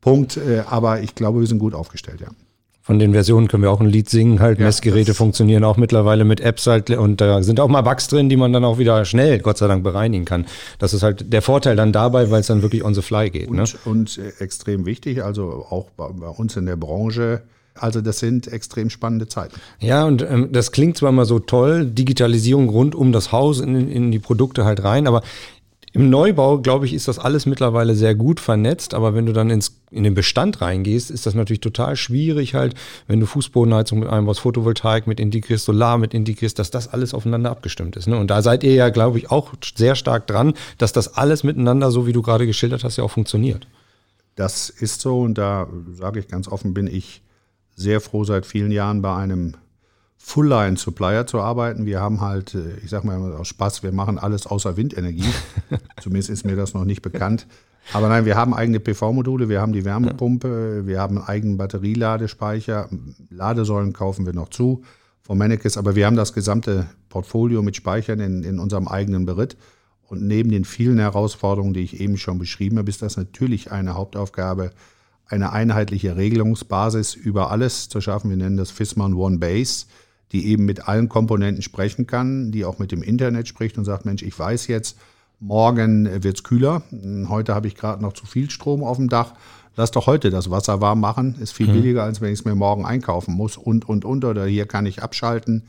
[0.00, 0.36] Punkt.
[0.36, 2.28] Äh, aber ich glaube, wir sind gut aufgestellt, ja.
[2.86, 4.40] Von den Versionen können wir auch ein Lied singen.
[4.40, 8.08] Halt, ja, Messgeräte funktionieren auch mittlerweile mit Apps halt und da sind auch mal Bugs
[8.08, 10.44] drin, die man dann auch wieder schnell, Gott sei Dank, bereinigen kann.
[10.78, 13.48] Das ist halt der Vorteil dann dabei, weil es dann wirklich on the fly geht.
[13.48, 13.64] Und, ne?
[13.86, 17.40] und äh, extrem wichtig, also auch bei, bei, uns in der Branche,
[17.72, 19.58] Also das sind extrem spannende Zeiten.
[19.80, 23.90] Ja, und ähm, das klingt zwar immer so toll, Digitalisierung rund um das Haus in,
[23.90, 25.22] in die Produkte halt rein, aber
[25.94, 29.48] im Neubau, glaube ich, ist das alles mittlerweile sehr gut vernetzt, aber wenn du dann
[29.48, 32.74] ins, in den Bestand reingehst, ist das natürlich total schwierig halt,
[33.06, 37.14] wenn du Fußbodenheizung mit einem was Photovoltaik mit integrierst, Solar mit integrierst, dass das alles
[37.14, 38.08] aufeinander abgestimmt ist.
[38.08, 38.18] Ne?
[38.18, 41.92] Und da seid ihr ja, glaube ich, auch sehr stark dran, dass das alles miteinander,
[41.92, 43.68] so wie du gerade geschildert hast, ja auch funktioniert.
[44.34, 47.22] Das ist so und da sage ich ganz offen, bin ich
[47.76, 49.54] sehr froh, seit vielen Jahren bei einem
[50.18, 51.86] Full-Line-Supplier zu arbeiten.
[51.86, 55.32] Wir haben halt, äh, ich sage mal aus Spaß, wir machen alles außer Windenergie.
[56.02, 57.46] Zumindest ist mir das noch nicht bekannt.
[57.92, 62.88] Aber nein, wir haben eigene PV-Module, wir haben die Wärmepumpe, wir haben einen eigenen Batterieladespeicher,
[63.28, 64.82] Ladesäulen kaufen wir noch zu
[65.20, 69.56] von Mennekes, aber wir haben das gesamte Portfolio mit Speichern in, in unserem eigenen Beritt.
[70.06, 73.94] Und neben den vielen Herausforderungen, die ich eben schon beschrieben habe, ist das natürlich eine
[73.94, 74.70] Hauptaufgabe,
[75.26, 78.28] eine einheitliche Regelungsbasis über alles zu schaffen.
[78.28, 79.86] Wir nennen das FISMAN One Base
[80.32, 84.04] die eben mit allen Komponenten sprechen kann, die auch mit dem Internet spricht und sagt,
[84.04, 84.96] Mensch, ich weiß jetzt,
[85.40, 86.82] morgen wird es kühler,
[87.28, 89.34] heute habe ich gerade noch zu viel Strom auf dem Dach,
[89.76, 91.72] lass doch heute das Wasser warm machen, ist viel mhm.
[91.72, 93.56] billiger, als wenn ich es mir morgen einkaufen muss.
[93.56, 95.64] Und, und, und, oder hier kann ich abschalten.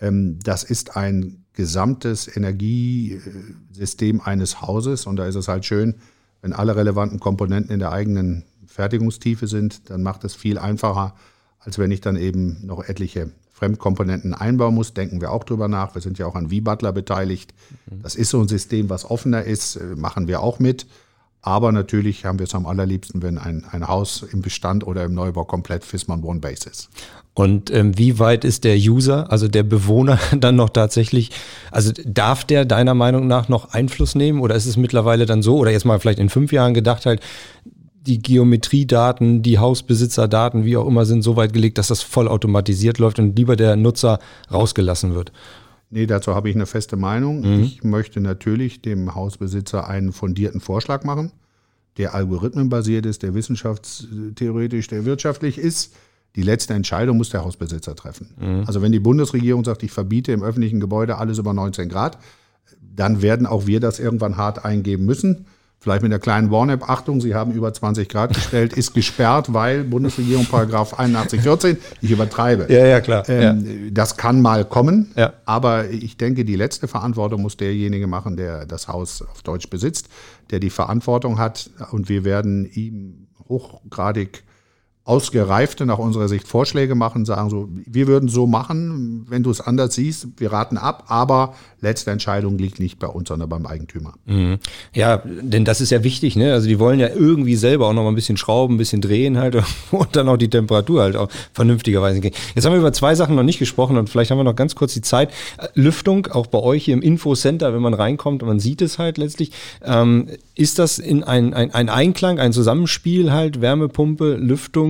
[0.00, 5.06] Ähm, das ist ein gesamtes Energiesystem eines Hauses.
[5.06, 5.96] Und da ist es halt schön,
[6.40, 11.14] wenn alle relevanten Komponenten in der eigenen Fertigungstiefe sind, dann macht es viel einfacher,
[11.58, 15.94] als wenn ich dann eben noch etliche Fremdkomponenten einbauen muss, denken wir auch drüber nach.
[15.94, 17.52] Wir sind ja auch an V-Butler beteiligt.
[17.86, 20.86] Das ist so ein System, was offener ist, äh, machen wir auch mit.
[21.42, 25.14] Aber natürlich haben wir es am allerliebsten, wenn ein, ein Haus im Bestand oder im
[25.14, 26.88] Neubau komplett FISMAN One Base ist.
[27.34, 31.30] Und ähm, wie weit ist der User, also der Bewohner, dann noch tatsächlich,
[31.70, 35.56] also darf der deiner Meinung nach noch Einfluss nehmen oder ist es mittlerweile dann so,
[35.56, 37.20] oder jetzt mal vielleicht in fünf Jahren gedacht halt,
[38.08, 43.18] die Geometriedaten, die Hausbesitzerdaten, wie auch immer, sind so weit gelegt, dass das vollautomatisiert läuft
[43.18, 44.18] und lieber der Nutzer
[44.50, 45.30] rausgelassen wird.
[45.90, 47.40] Nee, dazu habe ich eine feste Meinung.
[47.40, 47.62] Mhm.
[47.62, 51.32] Ich möchte natürlich dem Hausbesitzer einen fundierten Vorschlag machen,
[51.98, 55.94] der algorithmenbasiert ist, der wissenschaftstheoretisch, der wirtschaftlich ist.
[56.36, 58.30] Die letzte Entscheidung muss der Hausbesitzer treffen.
[58.38, 58.64] Mhm.
[58.66, 62.18] Also wenn die Bundesregierung sagt, ich verbiete im öffentlichen Gebäude alles über 19 Grad,
[62.80, 65.46] dann werden auch wir das irgendwann hart eingeben müssen.
[65.80, 69.84] Vielleicht mit der kleinen Warn-App, Achtung, Sie haben über 20 Grad gestellt, ist gesperrt, weil
[69.84, 72.66] Bundesregierung Paragraph 81, 14, ich übertreibe.
[72.68, 73.28] Ja, ja, klar.
[73.28, 73.90] Ähm, ja.
[73.92, 75.34] Das kann mal kommen, ja.
[75.44, 80.08] aber ich denke, die letzte Verantwortung muss derjenige machen, der das Haus auf Deutsch besitzt,
[80.50, 84.42] der die Verantwortung hat und wir werden ihm hochgradig
[85.08, 89.62] ausgereifte, nach unserer Sicht Vorschläge machen, sagen so, wir würden so machen, wenn du es
[89.62, 94.12] anders siehst, wir raten ab, aber letzte Entscheidung liegt nicht bei uns, sondern beim Eigentümer.
[94.26, 94.58] Mhm.
[94.92, 96.52] Ja, denn das ist ja wichtig, ne?
[96.52, 99.38] Also die wollen ja irgendwie selber auch noch mal ein bisschen schrauben, ein bisschen drehen
[99.38, 99.56] halt
[99.90, 102.34] und dann auch die Temperatur halt auch vernünftigerweise gehen.
[102.54, 104.74] Jetzt haben wir über zwei Sachen noch nicht gesprochen und vielleicht haben wir noch ganz
[104.74, 105.32] kurz die Zeit.
[105.72, 109.16] Lüftung, auch bei euch hier im Infocenter, wenn man reinkommt und man sieht es halt
[109.16, 109.52] letztlich.
[109.82, 114.34] Ähm, ist das in ein, ein, ein Einklang, ein Zusammenspiel halt, Wärmepumpe,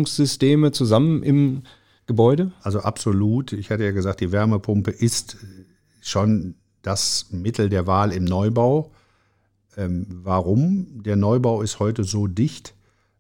[0.09, 1.63] Lüftungssysteme zusammen im
[2.07, 2.53] Gebäude?
[2.63, 3.53] Also absolut.
[3.53, 5.37] Ich hatte ja gesagt, die Wärmepumpe ist
[6.01, 8.91] schon das Mittel der Wahl im Neubau.
[9.77, 11.03] Ähm, warum?
[11.03, 12.75] Der Neubau ist heute so dicht,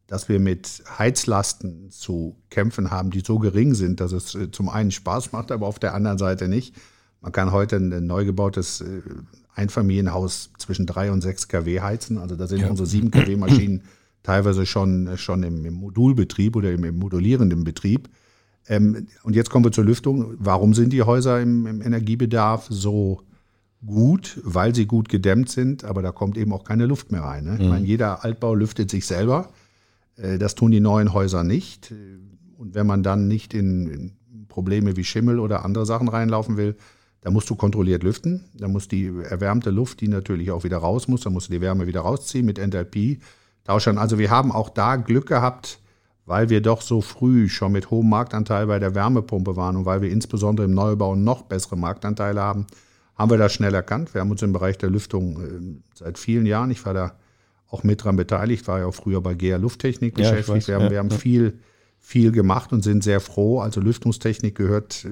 [0.06, 4.70] dass wir mit Heizlasten zu kämpfen haben, die so gering sind, dass es äh, zum
[4.70, 6.74] einen Spaß macht, aber auf der anderen Seite nicht.
[7.20, 9.02] Man kann heute ein neu gebautes äh,
[9.54, 12.16] Einfamilienhaus zwischen 3 und 6 kW heizen.
[12.16, 12.70] Also da sind ja.
[12.70, 13.82] unsere 7 kW Maschinen
[14.28, 18.10] teilweise schon, schon im, im Modulbetrieb oder im, im modulierenden Betrieb.
[18.68, 20.34] Ähm, und jetzt kommen wir zur Lüftung.
[20.38, 23.22] Warum sind die Häuser im, im Energiebedarf so
[23.86, 24.38] gut?
[24.44, 27.44] Weil sie gut gedämmt sind, aber da kommt eben auch keine Luft mehr rein.
[27.44, 27.52] Ne?
[27.52, 27.60] Mhm.
[27.60, 29.48] Ich meine, jeder Altbau lüftet sich selber.
[30.16, 31.94] Äh, das tun die neuen Häuser nicht.
[32.58, 36.76] Und wenn man dann nicht in, in Probleme wie Schimmel oder andere Sachen reinlaufen will,
[37.22, 38.44] da musst du kontrolliert lüften.
[38.52, 41.62] Da muss die erwärmte Luft, die natürlich auch wieder raus muss, da musst du die
[41.62, 43.20] Wärme wieder rausziehen mit Enthalpie.
[43.68, 43.98] Tauschern.
[43.98, 45.78] Also wir haben auch da Glück gehabt,
[46.24, 50.00] weil wir doch so früh schon mit hohem Marktanteil bei der Wärmepumpe waren und weil
[50.00, 52.66] wir insbesondere im Neubau noch bessere Marktanteile haben,
[53.14, 54.14] haben wir das schnell erkannt.
[54.14, 57.12] Wir haben uns im Bereich der Lüftung äh, seit vielen Jahren, ich war da
[57.70, 60.48] auch mit dran beteiligt, war ja auch früher bei GEA Lufttechnik ja, beschäftigt.
[60.48, 61.18] Weiß, wir haben, ja, wir haben ja.
[61.18, 61.58] viel,
[61.98, 63.60] viel gemacht und sind sehr froh.
[63.60, 65.10] Also Lüftungstechnik gehört äh,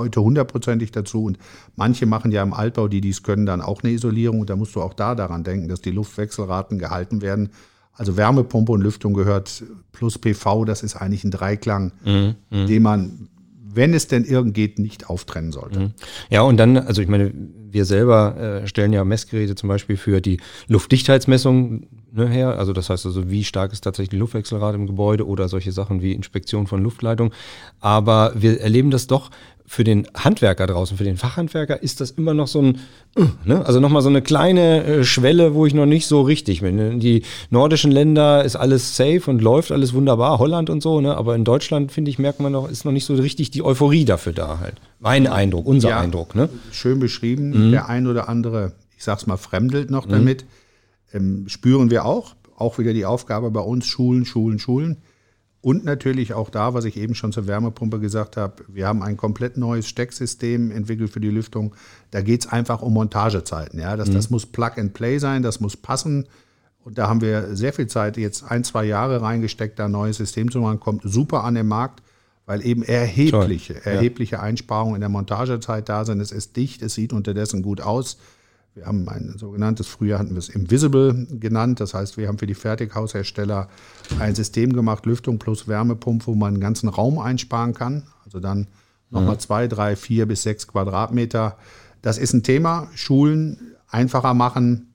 [0.00, 1.24] heute hundertprozentig dazu.
[1.24, 1.38] Und
[1.76, 4.40] manche machen ja im Altbau, die dies können, dann auch eine Isolierung.
[4.40, 7.50] Und da musst du auch da daran denken, dass die Luftwechselraten gehalten werden.
[7.92, 12.66] Also Wärmepumpe und Lüftung gehört plus PV, das ist eigentlich ein Dreiklang, mhm, mhm.
[12.66, 13.28] den man
[13.72, 15.80] wenn es denn irgend geht, nicht auftrennen sollte.
[15.80, 15.90] Mhm.
[16.28, 17.32] Ja, und dann, also ich meine,
[17.70, 22.58] wir selber äh, stellen ja Messgeräte zum Beispiel für die Luftdichtheitsmessung ne, her.
[22.58, 26.02] Also das heißt also, wie stark ist tatsächlich die Luftwechselrate im Gebäude oder solche Sachen
[26.02, 27.32] wie Inspektion von Luftleitung.
[27.80, 29.30] Aber wir erleben das doch
[29.72, 32.80] für den Handwerker draußen, für den Fachhandwerker ist das immer noch so ein,
[33.14, 33.64] äh, ne?
[33.64, 36.76] also nochmal so eine kleine äh, Schwelle, wo ich noch nicht so richtig bin.
[36.80, 41.16] In die nordischen Länder ist alles safe und läuft alles wunderbar, Holland und so, ne?
[41.16, 44.04] aber in Deutschland, finde ich, merkt man noch, ist noch nicht so richtig die Euphorie
[44.04, 44.74] dafür da halt.
[44.98, 46.34] Mein Eindruck, unser ja, Eindruck.
[46.34, 46.48] Ne?
[46.72, 47.68] Schön beschrieben.
[47.68, 47.70] Mhm.
[47.70, 50.10] Der ein oder andere, ich sag's mal, fremdelt noch mhm.
[50.10, 50.44] damit.
[51.12, 52.34] Ähm, spüren wir auch.
[52.56, 54.96] Auch wieder die Aufgabe bei uns, Schulen, Schulen, Schulen.
[55.62, 59.18] Und natürlich auch da, was ich eben schon zur Wärmepumpe gesagt habe, wir haben ein
[59.18, 61.74] komplett neues Stecksystem entwickelt für die Lüftung.
[62.10, 63.78] Da geht es einfach um Montagezeiten.
[63.78, 63.96] Ja?
[63.96, 64.14] Das, mhm.
[64.14, 66.26] das muss Plug and Play sein, das muss passen.
[66.82, 70.16] Und da haben wir sehr viel Zeit, jetzt ein, zwei Jahre reingesteckt, da ein neues
[70.16, 70.80] System zu machen.
[70.80, 72.02] Kommt super an den Markt,
[72.46, 73.82] weil eben erhebliche, Toll.
[73.92, 74.42] erhebliche ja.
[74.42, 76.20] Einsparungen in der Montagezeit da sind.
[76.20, 78.16] Es ist dicht, es sieht unterdessen gut aus.
[78.74, 81.80] Wir haben ein sogenanntes, früher hatten wir es Invisible genannt.
[81.80, 83.68] Das heißt, wir haben für die Fertighaushersteller
[84.20, 88.04] ein System gemacht, Lüftung plus Wärmepumpe, wo man einen ganzen Raum einsparen kann.
[88.24, 88.68] Also dann
[89.10, 89.40] nochmal mhm.
[89.40, 91.56] zwei, drei, vier bis sechs Quadratmeter.
[92.00, 92.88] Das ist ein Thema.
[92.94, 94.92] Schulen einfacher machen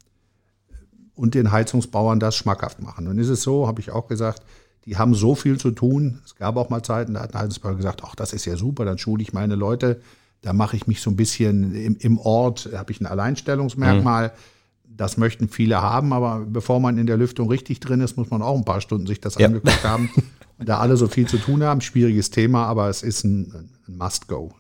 [1.14, 3.08] und den Heizungsbauern das schmackhaft machen.
[3.08, 4.44] Und ist es so, habe ich auch gesagt,
[4.86, 6.22] die haben so viel zu tun.
[6.24, 8.86] Es gab auch mal Zeiten, da hat ein Heizungsbauer gesagt, ach, das ist ja super,
[8.86, 10.00] dann schule ich meine Leute
[10.46, 14.28] da mache ich mich so ein bisschen im, im Ort, habe ich ein Alleinstellungsmerkmal.
[14.28, 14.32] Mhm.
[14.96, 18.44] Das möchten viele haben, aber bevor man in der Lüftung richtig drin ist, muss man
[18.44, 19.48] auch ein paar Stunden sich das ja.
[19.48, 20.10] angeguckt haben.
[20.58, 24.54] da alle so viel zu tun haben, schwieriges Thema, aber es ist ein, ein Must-Go.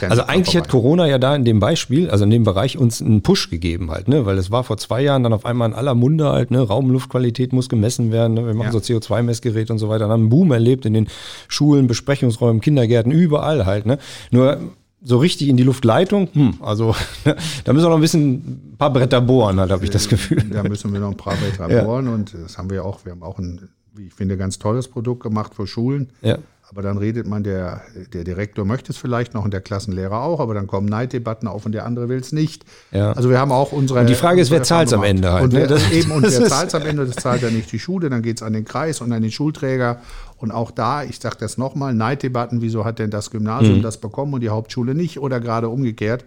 [0.00, 3.22] Also eigentlich hat Corona ja da in dem Beispiel, also in dem Bereich uns einen
[3.22, 4.24] Push gegeben halt, ne?
[4.24, 6.60] Weil es war vor zwei Jahren dann auf einmal in aller Munde halt, ne?
[6.60, 8.46] Raumluftqualität muss gemessen werden, ne?
[8.46, 8.72] wir machen ja.
[8.72, 10.04] so CO2-Messgeräte und so weiter.
[10.04, 11.08] Dann haben einen Boom erlebt in den
[11.48, 13.86] Schulen, Besprechungsräumen, Kindergärten, überall halt.
[13.86, 13.98] Ne?
[14.30, 14.58] Nur
[15.04, 16.94] so richtig in die Luftleitung, hm, also
[17.64, 18.34] da müssen wir noch ein bisschen
[18.72, 20.42] ein paar Bretter bohren, halt, habe ich das Gefühl.
[20.50, 21.84] Da müssen wir noch ein paar Bretter ja.
[21.84, 23.04] bohren und das haben wir auch.
[23.04, 26.10] Wir haben auch ein, wie ich finde, ganz tolles Produkt gemacht für Schulen.
[26.22, 26.38] Ja.
[26.72, 27.82] Aber dann redet man, der,
[28.14, 31.66] der Direktor möchte es vielleicht noch und der Klassenlehrer auch, aber dann kommen Neiddebatten auf
[31.66, 32.64] und der andere will es nicht.
[32.92, 33.12] Ja.
[33.12, 34.00] Also wir haben auch unsere.
[34.00, 35.44] Und die Frage ist, wer zahlt es am Ende halt?
[35.44, 35.78] Und, wer, ne?
[35.92, 37.04] eben, und wer zahlt es am Ende?
[37.04, 39.30] Das zahlt ja nicht die Schule, dann geht es an den Kreis und an den
[39.30, 40.00] Schulträger.
[40.42, 43.82] Und auch da, ich sage das nochmal, Neiddebatten, wieso hat denn das Gymnasium mhm.
[43.82, 46.24] das bekommen und die Hauptschule nicht oder gerade umgekehrt,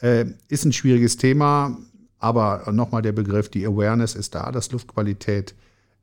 [0.00, 1.78] äh, ist ein schwieriges Thema.
[2.18, 5.54] Aber nochmal der Begriff, die Awareness ist da, dass Luftqualität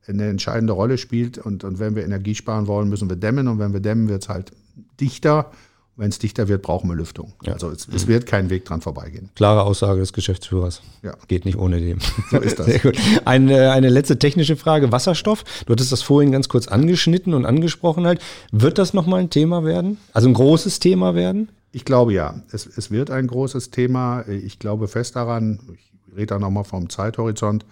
[0.07, 1.37] eine entscheidende Rolle spielt.
[1.37, 3.49] Und, und wenn wir Energie sparen wollen, müssen wir dämmen.
[3.49, 4.53] Und wenn wir dämmen, wird es halt
[5.01, 5.51] dichter.
[5.99, 7.33] Wenn es dichter wird, brauchen wir Lüftung.
[7.43, 7.51] Ja.
[7.51, 9.31] Also es, es, wird kein Weg dran vorbeigehen.
[9.35, 10.81] Klare Aussage des Geschäftsführers.
[11.03, 11.13] Ja.
[11.27, 11.99] Geht nicht ohne dem.
[12.31, 12.65] So ist das.
[12.67, 12.97] Sehr gut.
[13.25, 14.93] Eine, eine letzte technische Frage.
[14.93, 15.43] Wasserstoff.
[15.65, 18.21] Du hattest das vorhin ganz kurz angeschnitten und angesprochen halt.
[18.53, 19.97] Wird das nochmal ein Thema werden?
[20.13, 21.49] Also ein großes Thema werden?
[21.73, 22.43] Ich glaube ja.
[22.49, 24.23] Es, es wird ein großes Thema.
[24.25, 27.65] Ich glaube fest daran, ich rede da nochmal vom Zeithorizont,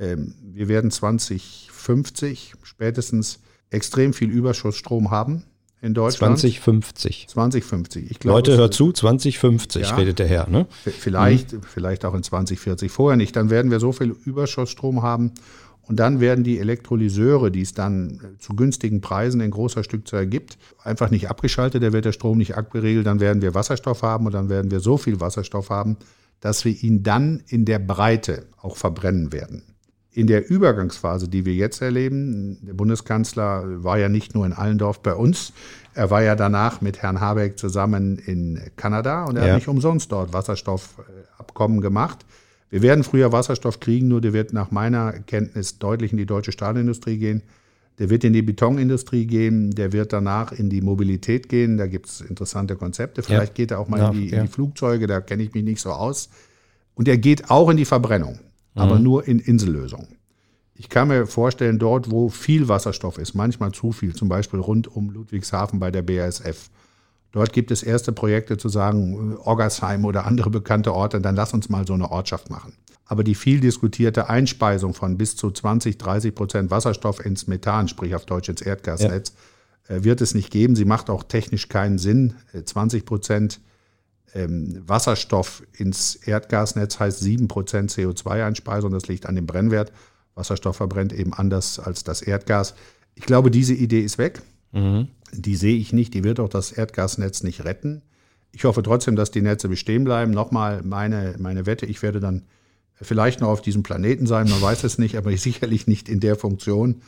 [0.00, 3.38] ähm, wir werden 2050 spätestens
[3.70, 5.44] extrem viel Überschussstrom haben
[5.82, 6.38] in Deutschland.
[6.38, 7.28] 2050.
[7.28, 8.10] 2050.
[8.10, 10.48] Ich glaube, Leute, hört zu, 2050 ja, redet der Herr.
[10.48, 10.66] Ne?
[10.84, 11.62] Vielleicht, mhm.
[11.62, 12.90] vielleicht auch in 2040.
[12.90, 13.34] Vorher nicht.
[13.36, 15.32] Dann werden wir so viel Überschussstrom haben.
[15.82, 20.56] Und dann werden die Elektrolyseure, die es dann zu günstigen Preisen in großer Stückzahl gibt,
[20.84, 21.82] einfach nicht abgeschaltet.
[21.82, 23.06] Da wird der Strom nicht abgeregelt.
[23.06, 25.96] Dann werden wir Wasserstoff haben und dann werden wir so viel Wasserstoff haben,
[26.40, 29.64] dass wir ihn dann in der Breite auch verbrennen werden
[30.12, 35.00] in der Übergangsphase, die wir jetzt erleben, der Bundeskanzler war ja nicht nur in Allendorf
[35.00, 35.52] bei uns,
[35.94, 39.48] er war ja danach mit Herrn Habeck zusammen in Kanada und er ja.
[39.48, 42.24] hat nicht umsonst dort Wasserstoffabkommen gemacht.
[42.70, 46.52] Wir werden früher Wasserstoff kriegen, nur der wird nach meiner Kenntnis deutlich in die deutsche
[46.52, 47.42] Stahlindustrie gehen.
[47.98, 51.76] Der wird in die Betonindustrie gehen, der wird danach in die Mobilität gehen.
[51.76, 53.22] Da gibt es interessante Konzepte.
[53.22, 53.62] Vielleicht ja.
[53.62, 55.80] geht er auch mal ja, in, die, in die Flugzeuge, da kenne ich mich nicht
[55.80, 56.30] so aus.
[56.94, 58.38] Und er geht auch in die Verbrennung
[58.74, 59.02] aber mhm.
[59.02, 60.16] nur in Insellösungen.
[60.74, 64.88] Ich kann mir vorstellen, dort, wo viel Wasserstoff ist, manchmal zu viel, zum Beispiel rund
[64.88, 66.70] um Ludwigshafen bei der BASF,
[67.32, 71.68] dort gibt es erste Projekte zu sagen, Oggersheim oder andere bekannte Orte, dann lass uns
[71.68, 72.72] mal so eine Ortschaft machen.
[73.04, 78.14] Aber die viel diskutierte Einspeisung von bis zu 20, 30 Prozent Wasserstoff ins Methan, sprich
[78.14, 79.34] auf Deutsch ins Erdgasnetz,
[79.88, 79.96] ja.
[79.96, 80.76] Äh, wird es nicht geben.
[80.76, 82.34] Sie macht auch technisch keinen Sinn.
[82.64, 83.60] 20 äh, Prozent
[84.34, 88.92] ähm, Wasserstoff ins Erdgasnetz heißt 7% CO2-Einspeisung.
[88.92, 89.92] Das liegt an dem Brennwert.
[90.34, 92.74] Wasserstoff verbrennt eben anders als das Erdgas.
[93.14, 94.42] Ich glaube, diese Idee ist weg.
[94.72, 95.08] Mhm.
[95.32, 96.14] Die sehe ich nicht.
[96.14, 98.02] Die wird auch das Erdgasnetz nicht retten.
[98.52, 100.32] Ich hoffe trotzdem, dass die Netze bestehen bleiben.
[100.32, 102.42] Nochmal meine, meine Wette, ich werde dann
[102.94, 106.36] vielleicht noch auf diesem Planeten sein, man weiß es nicht, aber sicherlich nicht in der
[106.36, 107.02] Funktion.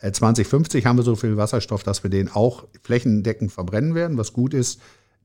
[0.00, 4.32] 2050 äh, haben wir so viel Wasserstoff, dass wir den auch flächendeckend verbrennen werden, was
[4.32, 4.80] gut ist.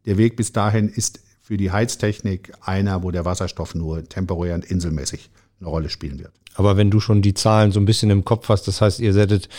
[0.06, 4.64] Der Weg bis dahin ist für die Heiztechnik einer, wo der Wasserstoff nur temporär und
[4.66, 5.30] inselmäßig
[5.60, 6.32] eine Rolle spielen wird.
[6.56, 9.12] Aber wenn du schon die Zahlen so ein bisschen im Kopf hast, das heißt, ihr
[9.12, 9.50] seid,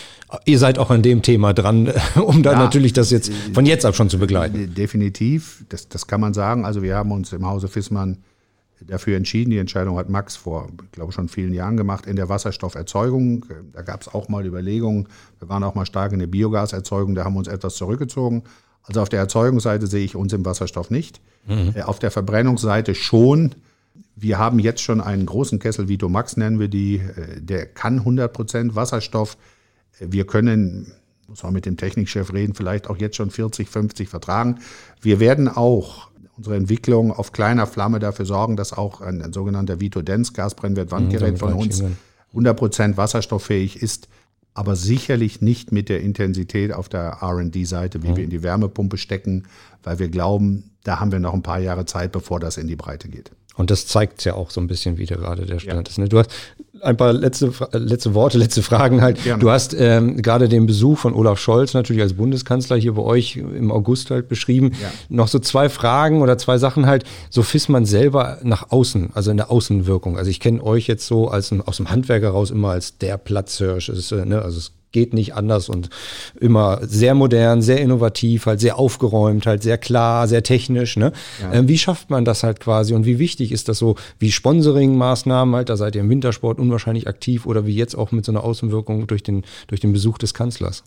[0.45, 1.93] ihr seid auch an dem Thema dran,
[2.25, 4.75] um da ja, natürlich das jetzt von jetzt ab schon zu begleiten.
[4.75, 6.65] Definitiv, das, das kann man sagen.
[6.65, 8.19] Also wir haben uns im Hause Fissmann
[8.81, 9.51] dafür entschieden.
[9.51, 13.45] Die Entscheidung hat Max vor, ich glaube, schon vielen Jahren gemacht in der Wasserstofferzeugung.
[13.73, 15.09] Da gab es auch mal Überlegungen.
[15.39, 17.15] Wir waren auch mal stark in der Biogaserzeugung.
[17.15, 18.45] Da haben wir uns etwas zurückgezogen.
[18.85, 21.21] Also auf der Erzeugungsseite sehe ich uns im Wasserstoff nicht.
[21.47, 21.73] Mhm.
[21.75, 23.55] Äh, auf der Verbrennungsseite schon.
[24.17, 28.01] Wir haben jetzt schon einen großen Kessel, Vito Max nennen wir die, äh, der kann
[28.01, 29.37] 100% Wasserstoff.
[29.99, 30.93] Äh, wir können,
[31.29, 34.61] muss man mit dem Technikchef reden, vielleicht auch jetzt schon 40, 50 vertragen.
[35.01, 39.81] Wir werden auch unsere Entwicklung auf kleiner Flamme dafür sorgen, dass auch ein, ein sogenannter
[39.81, 41.83] Vito Dens Gasbrennwert-Wandgerät mhm, von uns
[42.35, 44.09] 100% wasserstofffähig ist,
[44.55, 48.17] aber sicherlich nicht mit der Intensität auf der R&D-Seite, wie mhm.
[48.17, 49.45] wir in die Wärmepumpe stecken,
[49.83, 52.77] weil wir glauben, da haben wir noch ein paar Jahre Zeit, bevor das in die
[52.77, 53.33] Breite geht.
[53.57, 55.91] Und das zeigt ja auch so ein bisschen, wie gerade der Stand ja.
[55.91, 55.99] ist.
[55.99, 56.09] Ne?
[56.09, 56.31] Du hast
[56.83, 59.23] ein paar letzte, letzte Worte, letzte Fragen halt.
[59.23, 59.41] Gerne.
[59.41, 63.37] Du hast ähm, gerade den Besuch von Olaf Scholz natürlich als Bundeskanzler hier bei euch
[63.37, 64.73] im August halt beschrieben.
[64.81, 64.91] Ja.
[65.09, 69.37] Noch so zwei Fragen oder zwei Sachen halt, so Fissmann selber nach außen, also in
[69.37, 70.19] der Außenwirkung.
[70.19, 73.89] Also ich kenne euch jetzt so als aus dem Handwerk heraus immer als der Platzhirsch.
[73.89, 75.91] Ist, äh, ne, also es geht nicht anders und
[76.41, 80.97] immer sehr modern, sehr innovativ, halt sehr aufgeräumt, halt sehr klar, sehr technisch.
[80.97, 81.13] Ne?
[81.43, 81.53] Ja.
[81.53, 85.55] Ähm, wie schafft man das halt quasi und wie wichtig ist das so wie Sponsoring-Maßnahmen
[85.55, 88.45] halt, da seid ihr im Wintersport unwahrscheinlich aktiv oder wie jetzt auch mit so einer
[88.45, 90.85] Außenwirkung durch den, durch den Besuch des Kanzlers?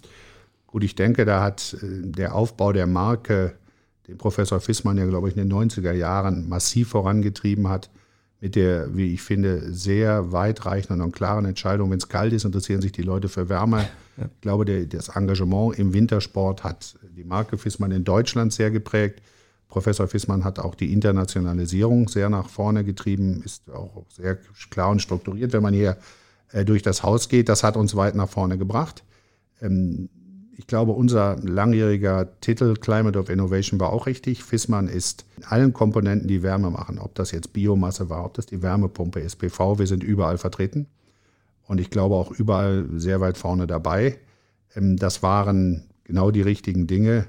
[0.66, 3.56] Gut, ich denke, da hat äh, der Aufbau der Marke,
[4.08, 7.90] den Professor Fissmann ja, glaube ich, in den 90er Jahren massiv vorangetrieben hat,
[8.40, 11.90] mit der, wie ich finde, sehr weitreichenden und klaren Entscheidung.
[11.90, 13.88] Wenn es kalt ist, interessieren sich die Leute für Wärme.
[14.18, 14.26] Ja.
[14.26, 19.22] Ich glaube, der, das Engagement im Wintersport hat die Marke Fissmann in Deutschland sehr geprägt.
[19.70, 24.38] Professor Fissmann hat auch die Internationalisierung sehr nach vorne getrieben, ist auch sehr
[24.70, 25.98] klar und strukturiert, wenn man hier
[26.52, 27.50] äh, durch das Haus geht.
[27.50, 29.04] Das hat uns weit nach vorne gebracht.
[29.62, 30.10] Ähm,
[30.58, 34.44] ich glaube, unser langjähriger Titel Climate of Innovation war auch richtig.
[34.44, 38.48] Fissmann ist in allen Komponenten, die Wärme machen, ob das jetzt Biomasse war, ob das
[38.48, 40.88] die Wärmepumpe ist, PV, wir sind überall vertreten.
[41.68, 44.18] Und ich glaube auch überall sehr weit vorne dabei.
[44.74, 47.28] Ähm, das waren genau die richtigen Dinge,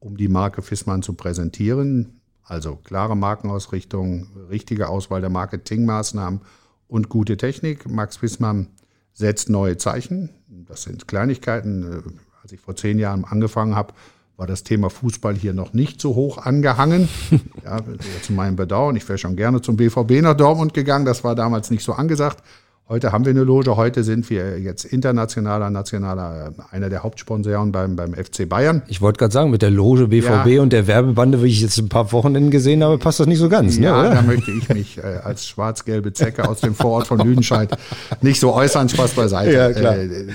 [0.00, 2.20] um die Marke Fissmann zu präsentieren.
[2.44, 6.40] Also klare Markenausrichtung, richtige Auswahl der Marketingmaßnahmen
[6.88, 7.86] und gute Technik.
[7.90, 8.68] Max Fissmann
[9.12, 10.30] setzt neue Zeichen.
[10.48, 12.20] Das sind Kleinigkeiten.
[12.44, 13.94] Als ich vor zehn Jahren angefangen habe,
[14.36, 17.08] war das Thema Fußball hier noch nicht so hoch angehangen.
[17.64, 17.80] ja,
[18.20, 18.96] zu meinem Bedauern.
[18.96, 21.06] Ich wäre schon gerne zum BVB nach Dortmund gegangen.
[21.06, 22.42] Das war damals nicht so angesagt.
[22.86, 23.78] Heute haben wir eine Loge.
[23.78, 28.82] Heute sind wir jetzt internationaler, nationaler, äh, einer der Hauptsponsoren beim, beim FC Bayern.
[28.88, 30.60] Ich wollte gerade sagen, mit der Loge BVB ja.
[30.60, 33.48] und der Werbebande, wie ich jetzt ein paar Wochenenden gesehen habe, passt das nicht so
[33.48, 33.78] ganz.
[33.78, 37.20] Ne, ja, ne, da möchte ich mich äh, als schwarz-gelbe Zecke aus dem Vorort von
[37.20, 37.74] Lüdenscheid
[38.20, 38.90] nicht so äußern.
[38.90, 39.54] Spaß beiseite.
[39.54, 39.96] Ja, klar.
[39.96, 40.26] Äh,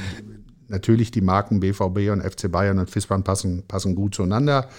[0.70, 4.70] natürlich die Marken BVB und FC Bayern und Fissmann passen, passen gut zueinander.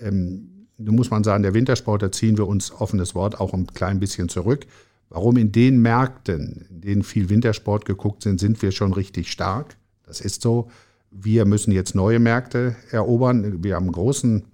[0.00, 3.66] Ähm, nun muss man sagen, der Wintersport, da ziehen wir uns offenes Wort auch ein
[3.66, 4.66] klein bisschen zurück.
[5.10, 9.76] Warum in den Märkten, in denen viel Wintersport geguckt sind, sind wir schon richtig stark.
[10.06, 10.70] Das ist so.
[11.10, 13.64] Wir müssen jetzt neue Märkte erobern.
[13.64, 14.44] Wir haben großen,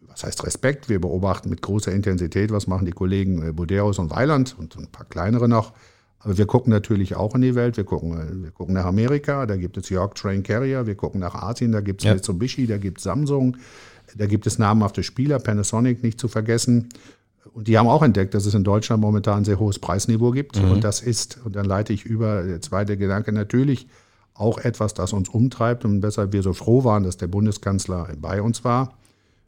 [0.00, 4.10] was heißt Respekt, wir beobachten mit großer Intensität, was machen die Kollegen äh, Boderos und
[4.10, 5.74] Weiland und ein paar kleinere noch.
[6.20, 7.76] Aber wir gucken natürlich auch in die Welt.
[7.76, 10.86] Wir gucken, wir gucken nach Amerika, da gibt es York Train Carrier.
[10.86, 12.14] Wir gucken nach Asien, da gibt es ja.
[12.14, 13.56] Mitsubishi, da gibt es Samsung.
[14.16, 16.88] Da gibt es namhafte Spieler, Panasonic nicht zu vergessen.
[17.54, 20.60] Und die haben auch entdeckt, dass es in Deutschland momentan ein sehr hohes Preisniveau gibt.
[20.60, 20.72] Mhm.
[20.72, 23.86] Und das ist, und dann leite ich über, der zweite Gedanke natürlich,
[24.34, 28.40] auch etwas, das uns umtreibt und weshalb wir so froh waren, dass der Bundeskanzler bei
[28.40, 28.94] uns war.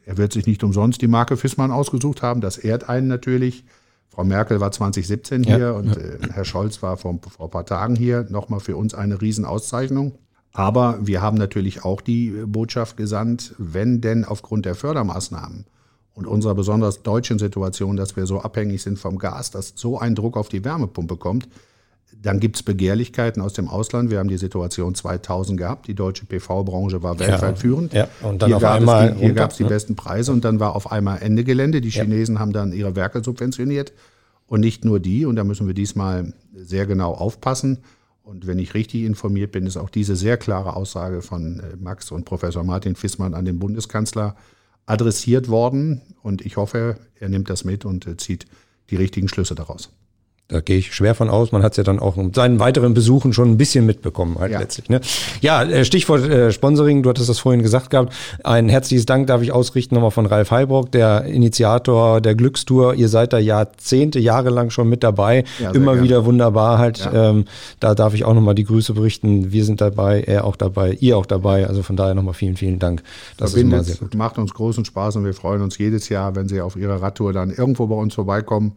[0.04, 2.40] Er wird sich nicht umsonst die Marke Fissmann ausgesucht haben.
[2.40, 3.64] Das ehrt einen natürlich.
[4.14, 5.96] Frau Merkel war 2017 hier ja, und.
[5.96, 8.26] Äh, Herr Scholz war vor, vor ein paar Tagen hier.
[8.28, 10.12] Nochmal für uns eine Riesenauszeichnung.
[10.52, 15.64] Aber wir haben natürlich auch die Botschaft gesandt, wenn denn aufgrund der Fördermaßnahmen
[16.12, 20.14] und unserer besonders deutschen Situation, dass wir so abhängig sind vom Gas, dass so ein
[20.14, 21.48] Druck auf die Wärmepumpe kommt,
[22.20, 24.10] dann gibt es Begehrlichkeiten aus dem Ausland.
[24.10, 25.86] Wir haben die Situation 2000 gehabt.
[25.88, 27.92] Die deutsche PV-Branche war weltweit ja, führend.
[27.92, 29.10] Ja, und dann hier auf einmal.
[29.10, 29.68] Es, hier gab es die ne?
[29.70, 31.80] besten Preise und dann war auf einmal Ende Gelände.
[31.80, 32.40] Die Chinesen ja.
[32.40, 33.92] haben dann ihre Werke subventioniert
[34.46, 35.26] und nicht nur die.
[35.26, 37.78] Und da müssen wir diesmal sehr genau aufpassen.
[38.22, 42.12] Und wenn ich richtig informiert bin, ist auch diese sehr klare Aussage von äh, Max
[42.12, 44.36] und Professor Martin Fissmann an den Bundeskanzler
[44.86, 46.02] adressiert worden.
[46.22, 48.46] Und ich hoffe, er nimmt das mit und äh, zieht
[48.90, 49.90] die richtigen Schlüsse daraus.
[50.52, 51.50] Da gehe ich schwer von aus.
[51.50, 54.52] Man hat es ja dann auch mit seinen weiteren Besuchen schon ein bisschen mitbekommen, halt
[54.52, 54.60] Ja.
[54.60, 54.88] letztlich.
[54.88, 55.00] Ne?
[55.40, 58.12] Ja, äh, Stichwort äh, Sponsoring, du hattest das vorhin gesagt gehabt.
[58.44, 62.94] Ein herzliches Dank darf ich ausrichten nochmal von Ralf Heibrock, der Initiator der Glückstour.
[62.94, 65.44] Ihr seid da Jahrzehnte, jahrelang schon mit dabei.
[65.58, 66.02] Ja, Immer gerne.
[66.08, 66.98] wieder wunderbar halt.
[66.98, 67.30] Ja.
[67.30, 67.46] Ähm,
[67.80, 69.52] da darf ich auch nochmal die Grüße berichten.
[69.52, 71.66] Wir sind dabei, er auch dabei, ihr auch dabei.
[71.66, 73.02] Also von daher nochmal vielen, vielen Dank.
[73.38, 73.98] Das ist immer sehr gut.
[73.98, 77.00] Verbindet, macht uns großen Spaß und wir freuen uns jedes Jahr, wenn Sie auf Ihrer
[77.00, 78.72] Radtour dann irgendwo bei uns vorbeikommen.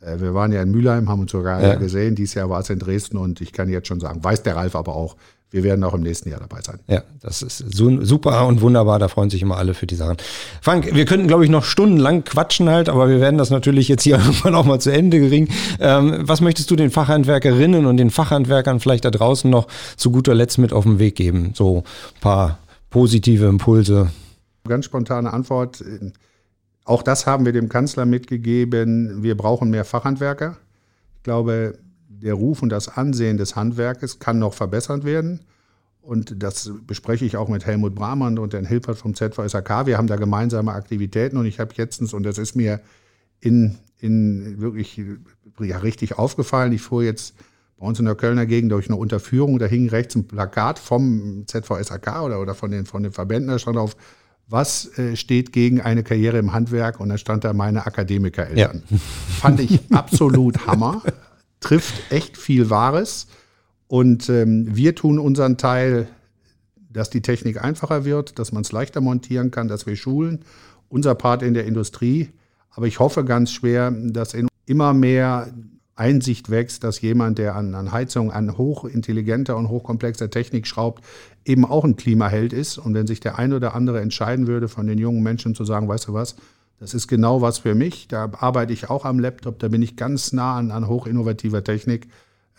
[0.00, 1.74] Äh, Wir waren ja in Mülheim, haben uns sogar Ja.
[1.76, 2.14] gesehen.
[2.14, 4.74] Dieses Jahr war es in Dresden und ich kann jetzt schon sagen, weiß der Ralf
[4.76, 5.16] aber auch,
[5.52, 6.78] wir werden auch im nächsten Jahr dabei sein.
[6.86, 9.00] Ja, das ist su- super und wunderbar.
[9.00, 10.16] Da freuen sich immer alle für die Sachen.
[10.62, 14.04] Frank, wir könnten, glaube ich, noch stundenlang quatschen halt, aber wir werden das natürlich jetzt
[14.04, 15.48] hier irgendwann auch mal zu Ende gering.
[15.80, 20.36] Ähm, was möchtest du den Fachhandwerkerinnen und den Fachhandwerkern vielleicht da draußen noch zu guter
[20.36, 21.50] Letzt mit auf den Weg geben?
[21.54, 22.58] So ein paar
[22.90, 24.10] positive Impulse.
[24.68, 25.82] Ganz spontane Antwort.
[26.90, 29.22] Auch das haben wir dem Kanzler mitgegeben.
[29.22, 30.56] Wir brauchen mehr Fachhandwerker.
[31.18, 31.78] Ich glaube,
[32.08, 35.38] der Ruf und das Ansehen des Handwerkes kann noch verbessert werden.
[36.02, 39.86] Und das bespreche ich auch mit Helmut Brahmann und Herrn Hilfert vom ZVSAK.
[39.86, 42.80] Wir haben da gemeinsame Aktivitäten und ich habe letztens, und das ist mir
[43.38, 45.00] in, in wirklich
[45.60, 47.36] ja, richtig aufgefallen, ich fuhr jetzt
[47.76, 51.44] bei uns in der Kölner Gegend durch eine Unterführung, da hing rechts ein Plakat vom
[51.46, 53.94] ZVSAK oder, oder von, den, von den Verbänden, da stand auf,
[54.50, 56.98] was äh, steht gegen eine Karriere im Handwerk?
[57.00, 58.82] Und da stand da meine Akademikereltern.
[59.40, 61.02] Fand ich absolut Hammer.
[61.60, 63.28] Trifft echt viel Wahres.
[63.86, 66.08] Und ähm, wir tun unseren Teil,
[66.90, 70.44] dass die Technik einfacher wird, dass man es leichter montieren kann, dass wir schulen.
[70.88, 72.30] Unser Part in der Industrie.
[72.70, 75.52] Aber ich hoffe ganz schwer, dass in immer mehr
[76.00, 81.04] Einsicht wächst, dass jemand, der an, an Heizung, an hochintelligenter und hochkomplexer Technik schraubt,
[81.44, 82.78] eben auch ein Klimaheld ist.
[82.78, 85.88] Und wenn sich der ein oder andere entscheiden würde, von den jungen Menschen zu sagen,
[85.88, 86.36] weißt du was,
[86.80, 89.96] das ist genau was für mich, da arbeite ich auch am Laptop, da bin ich
[89.96, 92.08] ganz nah an, an hochinnovativer Technik,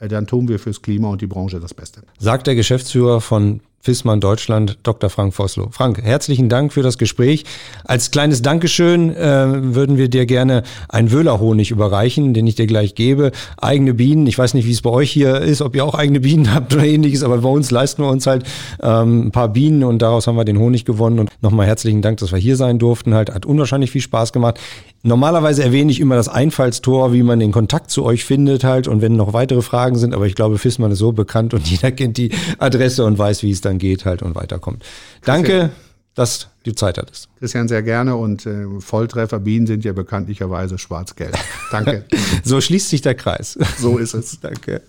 [0.08, 2.02] dann tun wir fürs Klima und die Branche das Beste.
[2.18, 5.10] Sagt der Geschäftsführer von Fissmann Deutschland, Dr.
[5.10, 5.70] Frank Vossloh.
[5.72, 7.46] Frank, herzlichen Dank für das Gespräch.
[7.84, 12.94] Als kleines Dankeschön äh, würden wir dir gerne einen Wöhlerhonig überreichen, den ich dir gleich
[12.94, 13.32] gebe.
[13.58, 14.28] Eigene Bienen.
[14.28, 16.76] Ich weiß nicht, wie es bei euch hier ist, ob ihr auch eigene Bienen habt
[16.76, 18.44] oder ähnliches, aber bei uns leisten wir uns halt
[18.84, 21.18] ähm, ein paar Bienen und daraus haben wir den Honig gewonnen.
[21.18, 23.16] Und nochmal herzlichen Dank, dass wir hier sein durften.
[23.16, 24.60] Halt, hat unwahrscheinlich viel Spaß gemacht.
[25.04, 29.02] Normalerweise erwähne ich immer das Einfallstor, wie man den Kontakt zu euch findet halt und
[29.02, 32.18] wenn noch weitere Fragen sind, aber ich glaube, Fissmann ist so bekannt und jeder kennt
[32.18, 34.84] die Adresse und weiß, wie es dann geht halt und weiterkommt.
[35.26, 35.72] Danke,
[36.14, 37.30] dass du Zeit hattest.
[37.40, 41.38] Christian, sehr gerne und äh, Volltreffer Bienen sind ja bekanntlicherweise schwarz-gelb.
[41.72, 42.06] Danke.
[42.44, 43.58] So schließt sich der Kreis.
[43.78, 44.40] so ist es.
[44.42, 44.82] Danke.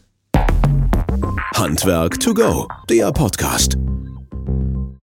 [1.55, 3.77] Handwerk to go, der Podcast.